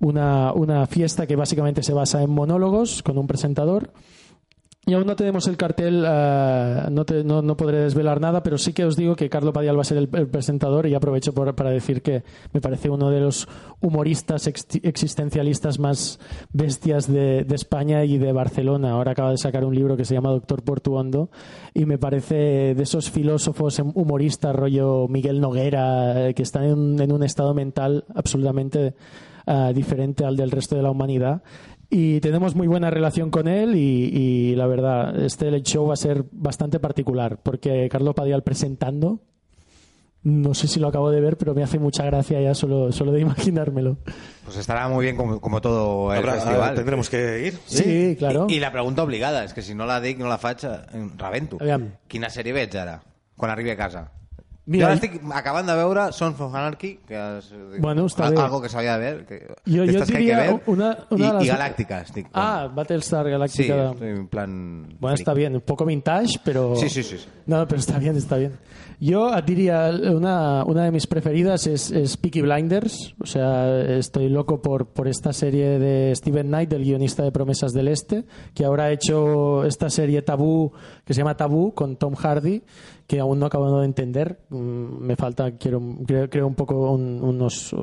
[0.00, 3.92] una, una fiesta que básicamente se basa en monólogos con un presentador.
[4.84, 8.58] Y aún no tenemos el cartel, eh, no, te- no, no podré desvelar nada, pero
[8.58, 11.54] sí que os digo que Carlo Padial va a ser el, presentador y aprovecho por-
[11.54, 13.46] para decir que me parece uno de los
[13.80, 16.18] humoristas ex- existencialistas más
[16.52, 18.90] bestias de, de España y de Barcelona.
[18.90, 21.30] Ahora acaba de sacar un libro que se llama Doctor Portuondo
[21.74, 27.12] y me parece de esos filósofos humoristas rollo Miguel Noguera eh, que están en, en
[27.12, 28.94] un estado mental absolutamente
[29.46, 31.42] eh, diferente al del resto de la humanidad
[31.94, 35.92] y tenemos muy buena relación con él y, y la verdad, este Late Show va
[35.94, 39.20] a ser bastante particular porque Carlos Padial presentando,
[40.24, 43.10] no sé si lo acabo de ver, pero me hace mucha gracia ya solo, solo
[43.12, 43.98] de imaginármelo.
[44.44, 46.74] Pues estará muy bien como, como todo el Habrá- festival.
[46.74, 47.58] tendremos que ir.
[47.66, 48.46] Sí, claro.
[48.48, 51.08] I, I la pregunta obligada, és que si no la dic, no la faig, eh,
[51.18, 51.58] rebento.
[51.60, 51.90] Aviam.
[52.06, 53.02] Quina sèrie veig ara,
[53.36, 54.12] quan arribi a casa?
[54.64, 57.48] Mira, jo ara i- estic acabant de veure Sons of Anarchy, que és
[57.80, 58.38] Bueno, està bé.
[58.38, 59.26] algo que s'havia de ver.
[59.26, 62.28] Que, Jo- jo que diria que ver, una- una i, de les- i Galàctica estic.
[62.32, 63.90] Ah, Battlestar sí, Galactica.
[63.90, 64.96] estoy en plan...
[65.00, 66.76] Bueno, está bien, un poco vintage, pero...
[66.76, 67.26] Sí, sí, sí, sí.
[67.46, 68.52] No, pero está bien, está bien.
[69.00, 73.16] Yo diría, una, una de mis preferidas es, es Peaky Blinders.
[73.20, 77.72] O sea, estoy loco por, por esta serie de Steven Knight, del guionista de Promesas
[77.72, 80.70] del Este, que ahora ha hecho esta serie Tabú,
[81.04, 82.62] que se llama Tabú, con Tom Hardy,
[83.12, 84.38] que aún no acabo de entender.
[84.48, 85.82] Mm, Me falta, quiero,
[86.30, 87.76] creo, un poco un- unos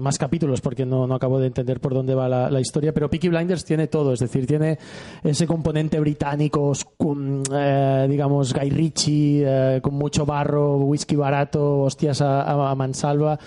[0.00, 2.94] más capítulos porque no, no acabo de entender por dónde va la, historia.
[2.94, 4.78] Pero Peaky Blinders tiene todo, es decir, tiene
[5.22, 12.22] ese componente británico, oscu- eh, digamos, Guy Ritchie, eh, con mucho barro, whisky barato, hostias
[12.22, 13.38] a, mansalva.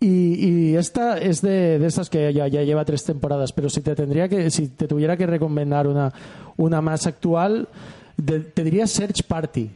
[0.00, 3.80] Y, y esta es de, de estas que ya, ya lleva tres temporadas, pero si
[3.80, 6.12] te tendría que, si te tuviera que recomendar una,
[6.56, 7.68] una más actual,
[8.16, 9.70] de- te diría Search Party.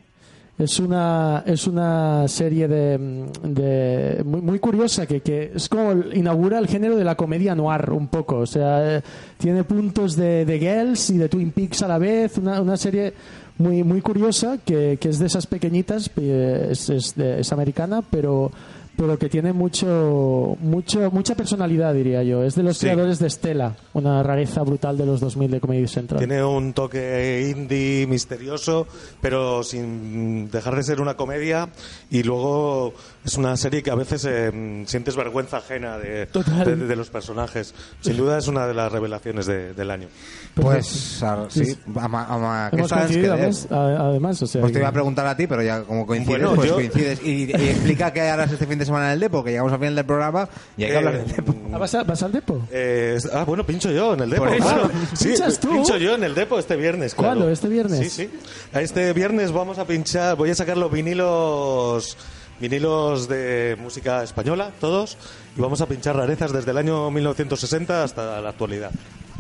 [0.59, 2.99] Es una, es una serie de,
[3.45, 7.91] de- muy, muy curiosa que, que es como inaugura el género de la comedia noir
[7.93, 8.39] un poco.
[8.39, 9.01] O sea,
[9.39, 12.39] tiene puntos de, de Girls y de Twin Peaks a la vez.
[12.39, 13.13] Una, una serie
[13.59, 18.03] muy, muy curiosa que, que es de esas pequeñitas, eh, es, es, de- es americana,
[18.11, 18.51] pero,
[18.99, 22.43] pero que tiene mucho, mucho, mucha personalidad, diría yo.
[22.43, 22.87] Es de los Sí.
[22.87, 26.19] creadores de Estela, una rareza brutal de los 2000 de Comedy Central.
[26.19, 28.89] Tiene un toque indie misterioso,
[29.21, 31.69] pero sin dejar de ser una comedia.
[32.11, 32.93] Y luego
[33.25, 37.75] es una serie que a veces eh, sientes vergüenza ajena de, de- de los personajes.
[38.01, 40.09] Sin duda es una de las revelaciones de- del año.
[40.55, 44.93] Pues a- sí, ama- ama- ¿qué sabes que además, o sea, Pues te iba a
[44.93, 47.21] preguntar a ti, pero ya como coincides, Bueno, pues yo- coincides.
[47.23, 49.79] Y, y explica qué harás este fin de semana en el Depo, que llegamos al
[49.79, 51.55] final del programa y hay que Eh, hablar del Depo.
[51.73, 52.61] Ah, ¿Vas, a- vas al depo?
[52.71, 54.45] Eh, ah, bueno, pincho yo en el Depo.
[54.45, 54.63] Por eso.
[54.65, 54.91] claro.
[55.15, 55.71] Sí, ¿Pinchas tú?
[55.71, 57.15] pincho yo en el Depo este viernes.
[57.15, 57.35] claro.
[57.35, 57.51] ¿Cuándo?
[57.53, 58.13] ¿Este viernes?
[58.13, 58.31] Sí, sí.
[58.73, 62.17] Este viernes vamos a pinchar, voy a sacar los vinilos
[62.61, 65.17] vinilos de música española, todos,
[65.57, 68.91] y vamos a pinchar rarezas desde el año 1960 hasta la actualidad.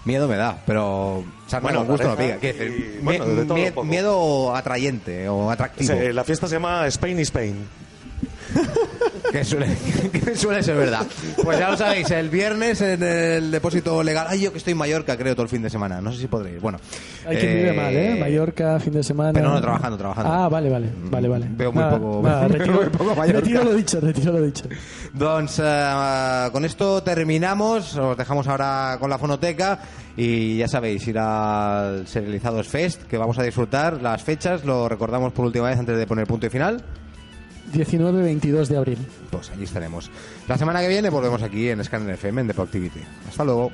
[0.04, 1.24] Miedo me da, pero
[1.60, 2.38] Bueno, con gusto rareza pica.
[2.38, 7.68] ¿Qué y, bueno, miedo atrayente o atractivo, la fiesta se llama Spain is Spain.
[9.32, 9.66] que, suele,
[10.12, 11.06] que suele ser verdad.
[11.42, 14.26] Pues ya lo sabéis, el viernes en el depósito legal.
[14.30, 16.00] Ay, yo que estoy en Mallorca, creo, todo el fin de semana.
[16.00, 16.60] No sé si podré ir.
[16.60, 16.78] Bueno.
[17.26, 18.16] Hay quien vive mal, ¿eh?
[18.18, 19.32] Mallorca, fin de semana.
[19.32, 20.32] pero no, trabajando, trabajando.
[20.32, 21.46] Ah, vale, vale, vale, vale.
[21.50, 23.40] Veo muy Nada, poco- nada, retiro, muy poco Mallorca.
[23.40, 24.64] retiro lo dicho, retiro lo dicho.
[25.12, 27.96] Doncs, eh, con esto terminamos.
[27.96, 29.78] Os dejamos ahora con la fonoteca.
[30.16, 34.02] Y ya sabéis, ir al Serializados Fest, que vamos a disfrutar.
[34.02, 36.82] Las fechas lo recordamos por última vez antes de poner punto y final.
[37.72, 38.98] 19-22 de abril.
[39.30, 40.10] Pues allí estaremos.
[40.46, 43.00] La semana que viene volvemos aquí en Scanner FM, en Deportivity.
[43.28, 43.72] Hasta luego.